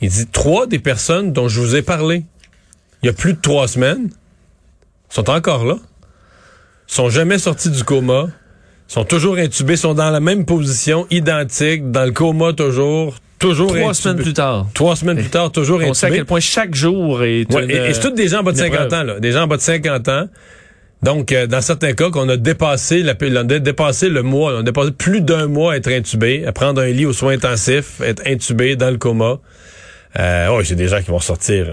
il 0.00 0.08
dit 0.08 0.28
trois 0.28 0.68
des 0.68 0.78
personnes 0.78 1.32
dont 1.32 1.48
je 1.48 1.58
vous 1.58 1.74
ai 1.74 1.82
parlé, 1.82 2.22
il 3.02 3.06
y 3.06 3.08
a 3.08 3.12
plus 3.12 3.34
de 3.34 3.40
trois 3.40 3.66
semaines, 3.66 4.10
sont 5.08 5.28
encore 5.28 5.64
là, 5.64 5.78
sont 6.88 7.08
jamais 7.10 7.38
sortis 7.38 7.70
du 7.70 7.84
coma, 7.84 8.26
sont 8.88 9.04
toujours 9.04 9.36
intubés, 9.36 9.76
sont 9.76 9.94
dans 9.94 10.10
la 10.10 10.18
même 10.20 10.44
position, 10.44 11.06
identique, 11.10 11.90
dans 11.92 12.04
le 12.04 12.10
coma 12.10 12.52
toujours, 12.54 13.14
toujours 13.38 13.68
Trois 13.68 13.78
intubés. 13.90 13.94
semaines 13.94 14.16
plus 14.22 14.32
tard. 14.32 14.66
Trois 14.74 14.96
semaines 14.96 15.18
plus 15.18 15.28
tard, 15.28 15.52
toujours 15.52 15.80
On 15.84 15.94
sait 15.94 16.06
à 16.06 16.08
intubés. 16.08 16.16
quel 16.16 16.24
point 16.26 16.40
chaque 16.40 16.74
jour 16.74 17.22
est 17.22 17.52
Ouais, 17.54 17.64
une, 17.64 17.70
et, 17.70 17.74
et 17.90 17.94
c'est 17.94 18.00
tous 18.00 18.10
des 18.10 18.26
gens 18.28 18.40
en 18.40 18.42
bas 18.42 18.50
de 18.52 18.56
une 18.58 18.64
50 18.64 18.86
épreuve. 18.86 19.00
ans, 19.00 19.04
là. 19.04 19.20
Des 19.20 19.30
gens 19.32 19.42
en 19.42 19.46
bas 19.46 19.56
de 19.58 19.62
50 19.62 20.08
ans. 20.08 20.28
Donc, 21.00 21.30
euh, 21.30 21.46
dans 21.46 21.60
certains 21.60 21.92
cas, 21.92 22.10
qu'on 22.10 22.28
a 22.28 22.36
dépassé 22.36 23.02
la, 23.04 23.14
on 23.20 23.36
a 23.36 23.44
dépassé 23.60 24.08
le 24.08 24.22
mois, 24.24 24.54
on 24.54 24.58
a 24.58 24.62
dépassé 24.64 24.90
plus 24.90 25.20
d'un 25.20 25.46
mois 25.46 25.74
à 25.74 25.76
être 25.76 25.86
intubé, 25.92 26.44
à 26.44 26.50
prendre 26.52 26.80
un 26.82 26.88
lit 26.88 27.06
aux 27.06 27.12
soins 27.12 27.34
intensifs, 27.34 28.00
être 28.02 28.22
intubé 28.26 28.74
dans 28.74 28.90
le 28.90 28.96
coma. 28.98 29.36
Euh, 30.18 30.56
ouais, 30.56 30.64
c'est 30.64 30.74
des 30.74 30.88
gens 30.88 31.00
qui 31.00 31.10
vont 31.12 31.20
sortir 31.20 31.66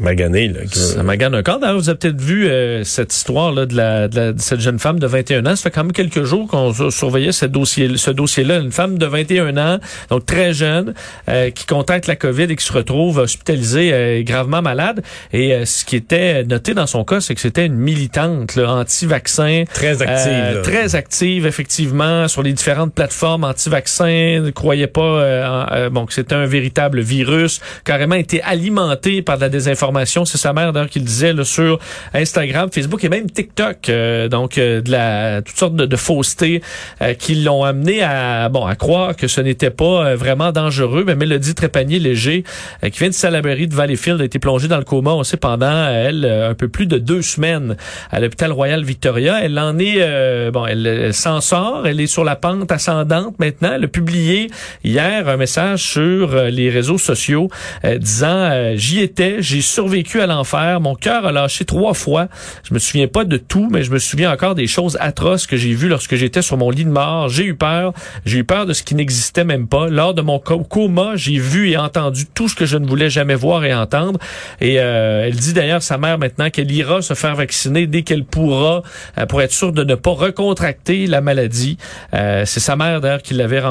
maganés, 0.00 0.48
là. 0.48 0.60
qui- 0.70 0.78
Ça 0.78 1.02
magane 1.02 1.34
un 1.34 1.42
corps. 1.42 1.58
Vous 1.74 1.88
avez 1.88 1.98
peut-être 1.98 2.20
vu 2.20 2.46
euh, 2.48 2.84
cette 2.84 3.12
histoire-là 3.14 3.66
de, 3.66 3.76
la, 3.76 4.08
de, 4.08 4.16
la- 4.16 4.32
de 4.32 4.40
cette 4.40 4.60
jeune 4.60 4.78
femme 4.78 4.98
de 4.98 5.06
21 5.06 5.44
ans. 5.46 5.56
Ça 5.56 5.64
fait 5.64 5.70
quand 5.70 5.84
même 5.84 5.92
quelques 5.92 6.22
jours 6.24 6.46
qu'on 6.48 6.72
sur- 6.72 6.92
surveillait 6.92 7.32
ce 7.32 7.46
dossier, 7.46 7.96
ce 7.96 8.10
dossier-là. 8.10 8.58
Une 8.58 8.70
femme 8.72 8.98
de 8.98 9.06
21 9.06 9.56
ans, 9.56 9.78
donc 10.10 10.24
très 10.26 10.52
jeune, 10.52 10.94
euh, 11.28 11.50
qui 11.50 11.66
contracte 11.66 12.06
la 12.06 12.16
COVID 12.16 12.44
et 12.44 12.56
qui 12.56 12.64
se 12.64 12.72
retrouve 12.72 13.18
hospitalisée 13.18 13.90
euh, 13.92 14.22
gravement 14.22 14.62
malade. 14.62 15.02
Et 15.32 15.52
euh, 15.54 15.64
ce 15.64 15.84
qui 15.84 15.96
était 15.96 16.44
noté 16.44 16.74
dans 16.74 16.86
son 16.86 17.04
cas, 17.04 17.20
c'est 17.20 17.34
que 17.34 17.40
c'était 17.40 17.66
une 17.66 17.74
militante 17.76 18.54
là, 18.56 18.70
anti-vaccin. 18.74 19.64
Très 19.72 20.00
active, 20.02 20.32
Euh, 20.32 20.54
là. 20.56 20.62
très 20.62 20.94
active, 20.94 21.46
effectivement, 21.46 22.28
sur 22.28 22.42
les 22.42 22.52
différentes 22.52 22.94
plateformes 22.94 23.44
anti-vaccins. 23.44 24.40
Ne 24.42 24.50
croyait 24.50 24.86
pas 24.86 25.00
euh, 25.02 25.90
bon, 25.90 26.06
que 26.06 26.12
c'était 26.14 26.34
un 26.34 26.46
véritable 26.46 27.00
virus, 27.00 27.60
carrément 27.84 28.14
été 28.14 28.42
alimenté 28.42 29.22
par 29.22 29.36
de 29.36 29.42
la 29.42 29.48
désinformation. 29.48 29.87
C'est 30.24 30.38
sa 30.38 30.52
mère 30.52 30.72
d'ailleurs 30.72 30.90
qui 30.90 30.98
le 30.98 31.04
disait 31.04 31.32
là, 31.32 31.44
sur 31.44 31.78
Instagram, 32.14 32.68
Facebook 32.72 33.02
et 33.04 33.08
même 33.08 33.30
TikTok. 33.30 33.88
euh, 33.88 34.28
donc 34.28 34.58
euh, 34.58 34.80
de 34.80 34.90
la 34.90 35.42
toutes 35.42 35.56
sortes 35.56 35.76
de, 35.76 35.86
de 35.86 35.96
faussetés 35.96 36.62
euh, 37.02 37.14
qui 37.14 37.36
l'ont 37.36 37.64
amené 37.64 38.02
à 38.02 38.48
bon 38.48 38.64
à 38.66 38.74
croire 38.74 39.16
que 39.16 39.26
ce 39.28 39.40
n'était 39.40 39.70
pas 39.70 40.06
euh, 40.06 40.16
vraiment 40.16 40.52
dangereux. 40.52 41.04
Mais 41.06 41.14
Mélodie 41.14 41.54
Trépanier-Léger, 41.54 42.44
euh, 42.84 42.88
qui 42.90 42.98
vient 42.98 43.08
de 43.08 43.14
Salaberry 43.14 43.66
de 43.68 43.74
Valleyfield, 43.74 44.20
a 44.20 44.24
été 44.24 44.38
plongée 44.38 44.68
dans 44.68 44.78
le 44.78 44.84
coma, 44.84 45.12
on 45.12 45.24
sait, 45.24 45.36
pendant 45.36 45.88
elle 45.88 46.24
un 46.24 46.54
peu 46.54 46.68
plus 46.68 46.86
de 46.86 46.98
deux 46.98 47.22
semaines 47.22 47.76
à 48.10 48.20
l'hôpital 48.20 48.52
Royal 48.52 48.84
Victoria. 48.84 49.40
Elle 49.42 49.58
en 49.58 49.78
est 49.78 50.50
bon, 50.50 50.66
elle, 50.66 50.86
elle 50.86 51.14
s'en 51.14 51.40
sort, 51.40 51.86
elle 51.86 52.00
est 52.00 52.06
sur 52.06 52.24
la 52.24 52.36
pente 52.36 52.70
ascendante 52.70 53.38
maintenant. 53.38 53.72
Elle 53.74 53.84
a 53.84 53.88
publié 53.88 54.50
hier 54.84 55.28
un 55.28 55.36
message 55.36 55.82
sur 55.82 56.34
les 56.44 56.70
réseaux 56.70 56.98
sociaux 56.98 57.48
disant 57.84 58.74
j'y 58.74 59.00
étais, 59.00 59.36
j'ai 59.40 59.60
survécu 59.78 60.20
à 60.20 60.26
l'enfer, 60.26 60.80
mon 60.80 60.96
cœur 60.96 61.24
a 61.24 61.30
lâché 61.30 61.64
trois 61.64 61.94
fois. 61.94 62.26
Je 62.64 62.74
me 62.74 62.80
souviens 62.80 63.06
pas 63.06 63.24
de 63.24 63.36
tout, 63.36 63.68
mais 63.70 63.84
je 63.84 63.92
me 63.92 64.00
souviens 64.00 64.32
encore 64.32 64.56
des 64.56 64.66
choses 64.66 64.98
atroces 65.00 65.46
que 65.46 65.56
j'ai 65.56 65.72
vues 65.72 65.86
lorsque 65.86 66.16
j'étais 66.16 66.42
sur 66.42 66.56
mon 66.56 66.70
lit 66.70 66.84
de 66.84 66.90
mort. 66.90 67.28
J'ai 67.28 67.44
eu 67.44 67.54
peur, 67.54 67.92
j'ai 68.26 68.38
eu 68.38 68.44
peur 68.44 68.66
de 68.66 68.72
ce 68.72 68.82
qui 68.82 68.96
n'existait 68.96 69.44
même 69.44 69.68
pas. 69.68 69.86
Lors 69.88 70.14
de 70.14 70.20
mon 70.22 70.40
co- 70.40 70.64
coma, 70.64 71.12
j'ai 71.14 71.38
vu 71.38 71.70
et 71.70 71.76
entendu 71.76 72.26
tout 72.26 72.48
ce 72.48 72.56
que 72.56 72.66
je 72.66 72.76
ne 72.76 72.88
voulais 72.88 73.08
jamais 73.08 73.36
voir 73.36 73.64
et 73.64 73.72
entendre. 73.72 74.18
Et 74.60 74.80
euh, 74.80 75.26
elle 75.28 75.36
dit 75.36 75.52
d'ailleurs 75.52 75.82
sa 75.84 75.96
mère 75.96 76.18
maintenant 76.18 76.50
qu'elle 76.50 76.72
ira 76.72 77.00
se 77.00 77.14
faire 77.14 77.36
vacciner 77.36 77.86
dès 77.86 78.02
qu'elle 78.02 78.24
pourra 78.24 78.82
euh, 79.16 79.26
pour 79.26 79.42
être 79.42 79.52
sûre 79.52 79.70
de 79.70 79.84
ne 79.84 79.94
pas 79.94 80.10
recontracter 80.10 81.06
la 81.06 81.20
maladie. 81.20 81.78
Euh, 82.14 82.42
c'est 82.46 82.58
sa 82.58 82.74
mère 82.74 83.00
d'ailleurs 83.00 83.22
qui 83.22 83.34
l'avait 83.34 83.62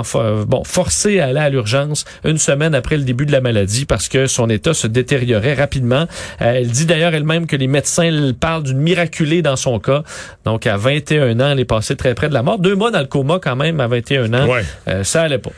bon 0.48 0.64
forcé 0.64 1.20
à 1.20 1.26
aller 1.26 1.40
à 1.42 1.50
l'urgence 1.50 2.06
une 2.24 2.38
semaine 2.38 2.76
après 2.76 2.96
le 2.96 3.04
début 3.04 3.26
de 3.26 3.34
la 3.34 3.42
maladie 3.42 3.84
parce 3.84 4.08
que 4.08 4.26
son 4.28 4.50
état 4.50 4.74
se 4.74 4.88
détériorait 4.88 5.54
rapidement. 5.54 5.97
Euh, 6.02 6.54
elle 6.56 6.68
dit 6.68 6.86
d'ailleurs 6.86 7.14
elle-même 7.14 7.48
que 7.48 7.56
les 7.56 7.68
médecins 7.68 8.32
parlent 8.40 8.64
d'une 8.64 8.80
miraculée 8.80 9.42
dans 9.42 9.56
son 9.56 9.80
cas. 9.80 10.04
Donc 10.46 10.68
à 10.68 10.78
21 10.78 11.40
ans, 11.40 11.52
elle 11.52 11.60
est 11.60 11.66
passée 11.66 11.96
très 11.96 12.14
près 12.14 12.30
de 12.30 12.34
la 12.34 12.44
mort. 12.44 12.60
Deux 12.60 12.76
mois 12.76 12.92
dans 12.92 13.00
le 13.00 13.06
coma 13.06 13.40
quand 13.42 13.56
même 13.56 13.80
à 13.80 13.88
21 13.88 14.34
ans. 14.34 14.48
Ouais. 14.48 14.64
Euh, 14.88 15.04
ça 15.04 15.24
allait 15.24 15.38
pas. 15.38 15.52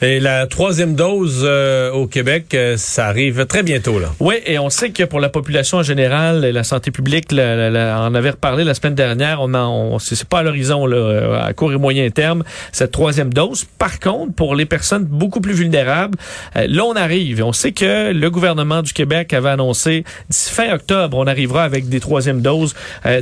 Et 0.00 0.20
la 0.20 0.46
troisième 0.46 0.94
dose 0.94 1.42
euh, 1.44 1.90
au 1.90 2.06
Québec, 2.06 2.54
euh, 2.54 2.76
ça 2.76 3.06
arrive 3.06 3.46
très 3.46 3.64
bientôt, 3.64 3.98
là. 3.98 4.08
Oui, 4.20 4.36
et 4.46 4.56
on 4.60 4.70
sait 4.70 4.90
que 4.90 5.02
pour 5.02 5.18
la 5.18 5.28
population 5.28 5.78
en 5.78 5.82
général, 5.82 6.40
la 6.46 6.62
santé 6.62 6.92
publique 6.92 7.32
la, 7.32 7.56
la- 7.56 7.70
la- 7.70 8.00
en 8.02 8.14
avait 8.14 8.30
reparlé 8.30 8.62
la 8.62 8.74
semaine 8.74 8.94
dernière. 8.94 9.40
On, 9.42 9.52
on 9.54 9.98
c'est 9.98 10.22
pas 10.24 10.38
à 10.38 10.42
l'horizon 10.44 10.88
euh, 10.88 11.40
à 11.42 11.52
court 11.52 11.72
et 11.72 11.76
moyen 11.78 12.08
terme 12.10 12.44
cette 12.70 12.92
troisième 12.92 13.34
dose. 13.34 13.64
Par 13.78 13.98
contre, 13.98 14.34
pour 14.34 14.54
les 14.54 14.66
personnes 14.66 15.04
beaucoup 15.04 15.40
plus 15.40 15.54
vulnérables, 15.54 16.16
euh, 16.56 16.66
là 16.68 16.84
on 16.84 16.94
arrive. 16.94 17.40
Et 17.40 17.42
on 17.42 17.52
sait 17.52 17.72
que 17.72 18.12
le 18.12 18.30
gouvernement 18.30 18.82
du 18.82 18.92
Québec 18.92 19.32
avait 19.32 19.48
annoncé 19.50 20.04
d'ici 20.30 20.52
fin 20.54 20.72
octobre, 20.72 21.16
on 21.16 21.26
arrivera 21.26 21.64
avec 21.64 21.88
des 21.88 21.98
troisièmes 21.98 22.40
doses 22.40 22.74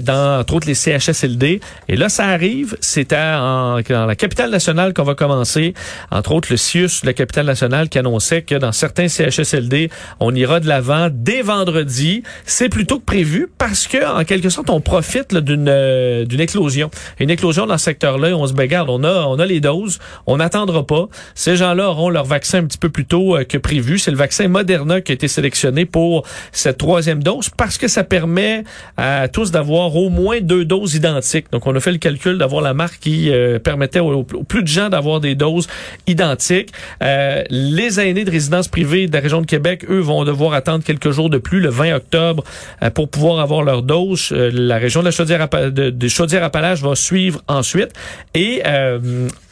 dans 0.02 0.40
entre 0.40 0.54
autres 0.54 0.66
les 0.68 0.74
CHSLD. 0.74 1.60
Et 1.88 1.96
là, 1.96 2.10
ça 2.10 2.26
arrive. 2.26 2.76
C'est 2.82 3.10
dans 3.12 3.80
la 3.88 4.14
capitale 4.14 4.50
nationale 4.50 4.92
qu'on 4.92 5.04
va 5.04 5.14
commencer. 5.14 5.72
Entre 6.10 6.32
autres, 6.32 6.48
le 6.50 6.56
La 7.04 7.12
capitale 7.12 7.46
nationale 7.46 7.88
qui 7.88 7.98
annonçait 7.98 8.42
que 8.42 8.56
dans 8.56 8.72
certains 8.72 9.06
CHSLD, 9.06 9.88
on 10.18 10.34
ira 10.34 10.58
de 10.58 10.66
l'avant 10.66 11.08
dès 11.12 11.42
vendredi. 11.42 12.24
C'est 12.44 12.68
plutôt 12.68 12.98
que 12.98 13.04
prévu 13.04 13.48
parce 13.56 13.86
que, 13.86 14.04
en 14.04 14.24
quelque 14.24 14.48
sorte, 14.48 14.68
on 14.70 14.80
profite 14.80 15.34
d'une 15.36 15.68
euh, 15.68 16.24
d'une 16.24 16.40
éclosion. 16.40 16.90
Une 17.20 17.30
éclosion 17.30 17.66
dans 17.66 17.78
ce 17.78 17.84
secteur-là. 17.84 18.36
On 18.36 18.46
se 18.48 18.52
bagarre. 18.52 18.86
On 18.88 19.04
a, 19.04 19.26
on 19.26 19.38
a 19.38 19.46
les 19.46 19.60
doses. 19.60 20.00
On 20.26 20.38
n'attendra 20.38 20.84
pas. 20.84 21.08
Ces 21.36 21.54
gens-là 21.56 21.90
auront 21.90 22.10
leur 22.10 22.24
vaccin 22.24 22.58
un 22.58 22.64
petit 22.64 22.78
peu 22.78 22.88
plus 22.88 23.04
tôt 23.06 23.36
euh, 23.36 23.44
que 23.44 23.58
prévu. 23.58 23.98
C'est 23.98 24.10
le 24.10 24.16
vaccin 24.16 24.48
Moderna 24.48 25.00
qui 25.00 25.12
a 25.12 25.14
été 25.14 25.28
sélectionné 25.28 25.84
pour 25.84 26.26
cette 26.50 26.78
troisième 26.78 27.22
dose 27.22 27.48
parce 27.56 27.78
que 27.78 27.86
ça 27.86 28.02
permet 28.02 28.64
à 28.96 29.28
tous 29.28 29.52
d'avoir 29.52 29.94
au 29.94 30.10
moins 30.10 30.40
deux 30.40 30.64
doses 30.64 30.94
identiques. 30.96 31.46
Donc, 31.52 31.66
on 31.66 31.76
a 31.76 31.80
fait 31.80 31.92
le 31.92 31.98
calcul 31.98 32.38
d'avoir 32.38 32.60
la 32.60 32.74
marque 32.74 32.98
qui 32.98 33.30
euh, 33.30 33.60
permettait 33.60 34.00
au, 34.00 34.12
au 34.12 34.42
plus 34.42 34.62
de 34.62 34.68
gens 34.68 34.88
d'avoir 34.88 35.20
des 35.20 35.36
doses 35.36 35.68
identiques. 36.08 36.55
Euh, 37.02 37.42
les 37.50 38.00
aînés 38.00 38.24
de 38.24 38.30
résidence 38.30 38.68
privée 38.68 39.06
de 39.06 39.12
la 39.12 39.20
région 39.20 39.40
de 39.40 39.46
Québec, 39.46 39.84
eux, 39.90 40.00
vont 40.00 40.24
devoir 40.24 40.52
attendre 40.52 40.84
quelques 40.84 41.10
jours 41.10 41.30
de 41.30 41.38
plus, 41.38 41.60
le 41.60 41.68
20 41.68 41.94
octobre, 41.94 42.44
euh, 42.82 42.90
pour 42.90 43.08
pouvoir 43.08 43.40
avoir 43.40 43.62
leur 43.62 43.82
dose. 43.82 44.30
Euh, 44.32 44.50
la 44.52 44.76
région 44.78 45.00
de 45.00 45.06
la 45.06 45.10
Chaudière, 45.10 45.48
de, 45.48 45.90
de 45.90 46.08
Chaudière-Appalaches 46.08 46.82
va 46.82 46.94
suivre 46.94 47.42
ensuite. 47.48 47.92
Et 48.34 48.62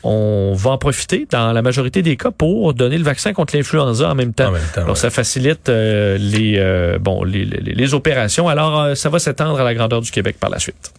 on 0.02 0.52
va 0.54 0.70
en 0.70 0.78
profiter, 0.78 1.26
dans 1.30 1.52
la 1.52 1.62
majorité 1.62 2.02
des 2.02 2.16
cas, 2.16 2.30
pour 2.30 2.74
donner 2.74 2.98
le 2.98 3.04
vaccin 3.04 3.32
contre 3.32 3.56
l'influenza 3.56 4.10
en 4.10 4.14
même 4.14 4.34
temps. 4.34 4.48
En 4.48 4.52
même 4.52 4.62
temps, 4.74 4.82
Donc, 4.82 4.90
ouais. 4.90 4.94
ça 4.96 5.10
facilite 5.10 5.68
les, 5.68 6.96
bon, 7.00 7.24
les, 7.24 7.44
les, 7.44 7.72
les 7.72 7.94
opérations. 7.94 8.48
Alors, 8.48 8.96
ça 8.96 9.08
va 9.08 9.18
s'étendre 9.18 9.60
à 9.60 9.64
la 9.64 9.74
grandeur 9.74 10.00
du 10.00 10.10
Québec 10.10 10.36
par 10.38 10.50
la 10.50 10.58
suite. 10.58 10.92